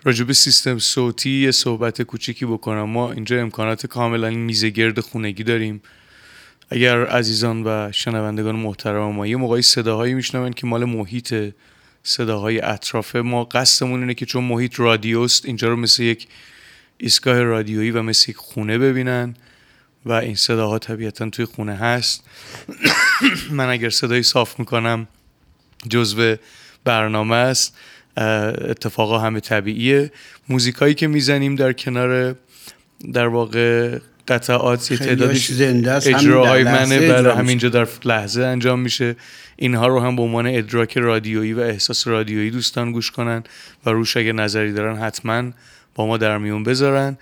راجب 0.03 0.31
سیستم 0.31 0.79
صوتی 0.79 1.29
یه 1.29 1.51
صحبت 1.51 2.01
کوچیکی 2.01 2.45
بکنم. 2.45 2.83
ما 2.83 3.11
اینجا 3.11 3.41
امکانات 3.41 3.85
کاملا 3.85 4.29
میزه 4.29 4.69
گرد 4.69 4.99
خونگی 4.99 5.43
داریم. 5.43 5.81
اگر 6.73 7.05
عزیزان 7.05 7.63
و 7.63 7.91
شنوندگان 7.91 8.55
محترم 8.55 9.15
ما 9.15 9.27
یه 9.27 9.35
موقعی 9.35 9.61
صداهایی 9.61 10.13
میشنون 10.13 10.53
که 10.53 10.67
مال 10.67 10.85
محیط 10.85 11.53
صداهای 12.03 12.61
اطرافه 12.61 13.21
ما 13.21 13.43
قصدمون 13.43 13.99
اینه 13.99 14.13
که 14.13 14.25
چون 14.25 14.43
محیط 14.43 14.79
رادیوست 14.79 15.45
اینجا 15.45 15.67
رو 15.67 15.75
مثل 15.75 16.03
یک 16.03 16.27
ایستگاه 16.97 17.43
رادیویی 17.43 17.91
و 17.91 18.01
مثل 18.01 18.31
یک 18.31 18.37
خونه 18.37 18.77
ببینن 18.77 19.35
و 20.05 20.11
این 20.11 20.35
صداها 20.35 20.79
طبیعتا 20.79 21.29
توی 21.29 21.45
خونه 21.45 21.75
هست. 21.75 22.23
من 23.57 23.69
اگر 23.69 23.89
صدایی 23.89 24.23
صاف 24.23 24.59
می‌کنم 24.59 25.07
جزو 25.89 26.35
برنامه 26.83 27.35
است. 27.35 27.77
اتفاقا 28.17 29.19
همه 29.19 29.39
طبیعیه. 29.39 30.11
موزیکایی 30.49 30.93
که 30.93 31.07
می‌زنیم 31.07 31.55
در 31.55 31.73
کنار 31.73 32.35
در 33.13 33.27
واقع 33.27 33.99
قطعات 34.27 34.91
یه 34.91 34.97
تعدادش 34.97 35.51
اجراهای 36.07 36.63
منه 36.63 36.99
برای 36.99 37.37
همینجا 37.37 37.69
در 37.69 37.87
لحظه 38.05 38.41
انجام 38.41 38.79
میشه. 38.79 39.15
اینها 39.55 39.87
رو 39.87 39.99
هم 39.99 40.15
به 40.15 40.21
عنوان 40.21 40.47
ادراک 40.47 40.97
رادیویی 40.97 41.53
و 41.53 41.59
احساس 41.59 42.07
رادیویی 42.07 42.51
دوستان 42.51 42.91
گوش 42.91 43.11
کنن 43.11 43.43
و 43.85 43.89
روش 43.89 44.17
اگه 44.17 44.33
نظری 44.33 44.73
دارن 44.73 44.95
حتما 44.97 45.51
با 45.95 46.07
ما 46.07 46.17
در 46.17 46.37
میون 46.37 46.63
بذارن. 46.63 47.17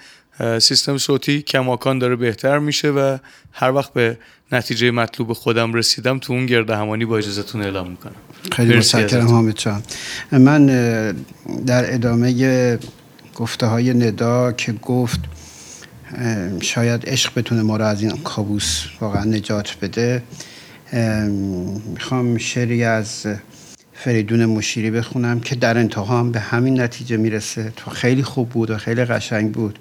سیستم 0.60 0.98
صوتی 0.98 1.42
کماکان 1.42 2.00
داره 2.00 2.16
بهتر 2.16 2.60
میشه 2.60 2.90
و 2.90 3.18
هر 3.52 3.72
وقت 3.72 3.94
به 3.94 4.18
نتیجه 4.52 4.92
مطلوب 4.92 5.34
خودم 5.34 5.74
رسیدم 5.74 6.20
تو 6.20 6.34
اون 6.34 6.46
گرد 6.46 6.70
همانی 6.70 7.06
با 7.06 7.18
اجازتون 7.18 7.62
اعلام 7.62 7.90
می‌کنم. 7.90 8.16
خیلی 8.52 8.78
متشکرم 8.78 9.28
حامد 9.28 9.58
جان. 9.58 9.84
من 10.32 10.66
در 11.66 11.94
ادامه 11.94 12.80
گفته 13.36 13.66
های 13.66 13.94
ندا 13.94 14.52
که 14.52 14.72
گفت 14.72 15.20
شاید 16.62 17.10
عشق 17.10 17.40
بتونه 17.40 17.62
ما 17.62 17.78
رو 17.78 17.86
از 17.86 18.02
این 18.02 18.12
کابوس 18.12 18.86
واقعا 19.02 19.24
نجات 19.24 19.78
بده. 19.82 20.24
می‌خوام 21.94 22.38
شعری 22.38 22.84
از 22.84 23.26
فریدون 23.94 24.46
مشیری 24.46 24.92
بخونم 24.92 25.40
که 25.40 25.56
در 25.56 25.78
انتها 25.78 26.20
هم 26.20 26.32
به 26.32 26.40
همین 26.40 26.82
نتیجه 26.82 27.18
می‌رسه. 27.18 27.74
تو 27.76 27.92
خیلی 27.92 28.24
خوب 28.24 28.50
بود 28.50 28.70
و 28.70 28.78
خیلی 28.78 29.06
قشنگ 29.06 29.52
بود. 29.52 29.80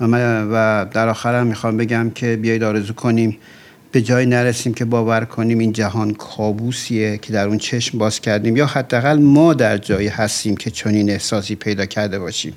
و 0.00 0.86
در 0.92 1.08
آخر 1.08 1.40
هم 1.40 1.46
می‌خوام 1.46 1.76
بگم 1.76 2.10
که 2.10 2.36
بیایید 2.36 2.62
آرزو 2.62 2.92
کنیم 2.92 3.38
به 3.92 4.02
جای 4.02 4.26
نرسیم 4.26 4.74
که 4.74 4.84
باور 4.84 5.24
کنیم 5.24 5.58
این 5.58 5.72
جهان 5.72 6.14
کابوسیه 6.14 7.18
که 7.18 7.32
در 7.32 7.48
اون 7.48 7.58
چشم 7.58 7.98
باز 7.98 8.20
کردیم 8.20 8.56
یا 8.56 8.66
حداقل 8.66 9.18
ما 9.18 9.54
در 9.54 9.78
جایی 9.78 10.08
هستیم 10.08 10.56
که 10.56 10.70
چنین 10.70 11.10
احساسی 11.10 11.54
پیدا 11.54 11.86
کرده 11.86 12.18
باشیم. 12.18 12.52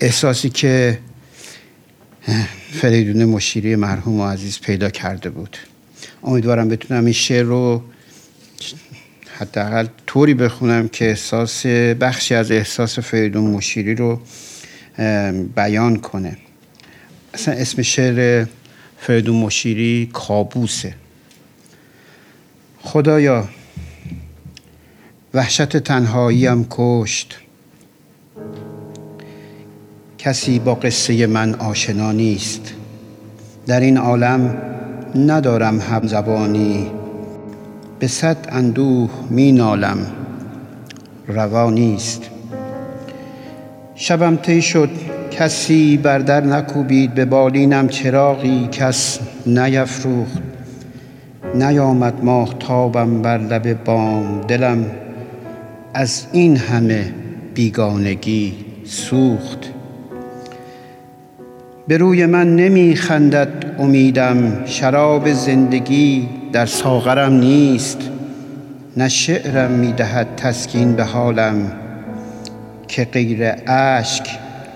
احساسی 0.00 0.50
که 0.50 0.98
فریدون 2.72 3.24
مشیری 3.24 3.76
مرحوم 3.76 4.20
و 4.20 4.26
عزیز 4.26 4.60
پیدا 4.60 4.90
کرده 4.90 5.30
بود. 5.30 5.56
امیدوارم 6.24 6.68
بتونم 6.68 7.04
این 7.04 7.12
شعر 7.12 7.42
رو 7.42 7.82
حداقل 9.38 9.86
طوری 10.06 10.34
بخونم 10.34 10.88
که 10.88 11.08
احساس 11.08 11.66
بخشی 11.66 12.34
از 12.34 12.50
احساس 12.50 12.98
فریدون 12.98 13.50
مشیری 13.50 13.94
رو 13.94 14.20
بیان 15.56 15.96
کنه. 15.96 16.36
اصلا 17.34 17.54
اسم 17.54 17.82
شعر 17.82 18.46
فریدون 18.98 19.36
مشیری 19.36 20.10
کابوسه. 20.12 20.94
خدایا 22.80 23.48
وحشت 25.34 25.76
تنهاییم 25.76 26.66
کشت. 26.70 27.38
کسی 30.18 30.58
با 30.58 30.74
قصه 30.74 31.26
من 31.26 31.54
آشنا 31.54 32.12
نیست. 32.12 32.74
در 33.66 33.80
این 33.80 33.96
عالم 33.96 34.56
ندارم 35.14 35.80
همزبانی. 35.80 36.90
به 37.98 38.06
صد 38.06 38.36
اندوه 38.48 39.10
می 39.30 39.52
نالم 39.52 39.98
روا 41.26 41.70
نیست. 41.70 42.22
شبم 43.94 44.36
طی 44.36 44.62
شد. 44.62 44.90
کسی 45.30 45.96
بر 45.96 46.18
در 46.18 46.40
نکوبید 46.40 47.14
به 47.14 47.24
بالینم. 47.24 47.88
چراغی 47.88 48.68
کس 48.72 49.18
نیفروخت. 49.46 50.42
نیامد 51.54 52.24
ماه 52.24 52.54
تابم 52.58 53.22
بر 53.22 53.38
لب 53.38 53.84
بام. 53.84 54.40
دلم 54.40 54.86
از 55.94 56.26
این 56.32 56.56
همه 56.56 57.12
بیگانگی 57.54 58.54
سوخت. 58.84 59.77
به 61.88 61.98
روی 61.98 62.26
من 62.26 62.56
نمی 62.56 62.96
خندد 62.96 63.76
امیدم 63.78 64.64
شراب 64.64 65.32
زندگی 65.32 66.28
در 66.52 66.66
ساغرم 66.66 67.32
نیست. 67.32 68.10
نه 68.96 69.08
شعرم 69.08 69.70
می 69.70 69.92
دهد 69.92 70.26
تسکین 70.36 70.92
به 70.92 71.04
حالم 71.04 71.72
که 72.88 73.04
غیر 73.04 73.52
اشک 73.66 74.28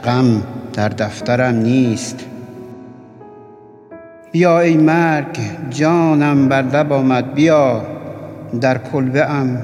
غم 0.04 0.42
در 0.72 0.88
دفترم 0.88 1.54
نیست. 1.54 2.26
بیا 4.32 4.60
ای 4.60 4.76
مرگ 4.76 5.38
جانم 5.70 6.48
بر 6.48 6.62
لب 6.62 6.92
آمد 6.92 7.34
بیا. 7.34 7.82
در 8.60 8.78
کلبه 8.78 9.30
ام 9.30 9.62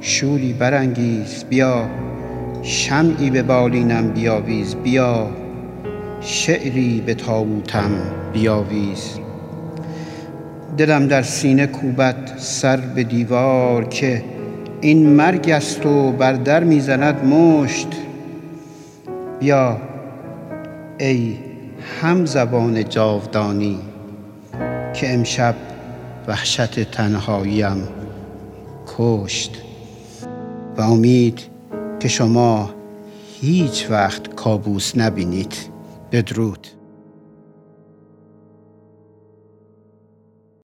شوری 0.00 0.52
برانگیز 0.52 1.44
بیا. 1.44 1.88
شمعی 2.62 3.30
به 3.30 3.42
بالینم 3.42 4.08
بیاویز 4.08 4.74
بیا. 4.74 5.39
شعری 6.20 7.00
به 7.06 7.14
تابوتم 7.14 7.90
بیاویز. 8.32 9.18
دلم 10.76 11.06
در 11.06 11.22
سینه 11.22 11.66
کوبت 11.66 12.38
سر 12.38 12.76
به 12.76 13.04
دیوار 13.04 13.84
که 13.84 14.24
این 14.80 15.10
مرگ 15.10 15.50
است 15.50 15.86
و 15.86 16.12
بر 16.12 16.32
در 16.32 16.64
می‌زند 16.64 17.24
مشت. 17.24 17.88
بیا 19.40 19.76
ای 20.98 21.36
هم 22.00 22.26
زبان 22.26 22.88
جاودانی 22.88 23.78
که 24.94 25.14
امشب 25.14 25.54
وحشت 26.28 26.90
تنهاییم 26.90 27.88
کشت. 28.98 29.62
و 30.76 30.82
امید 30.82 31.40
که 32.00 32.08
شما 32.08 32.70
هیچ 33.40 33.86
وقت 33.90 34.34
کابوس 34.34 34.96
نبینید. 34.96 35.69
بدرود. 36.12 36.79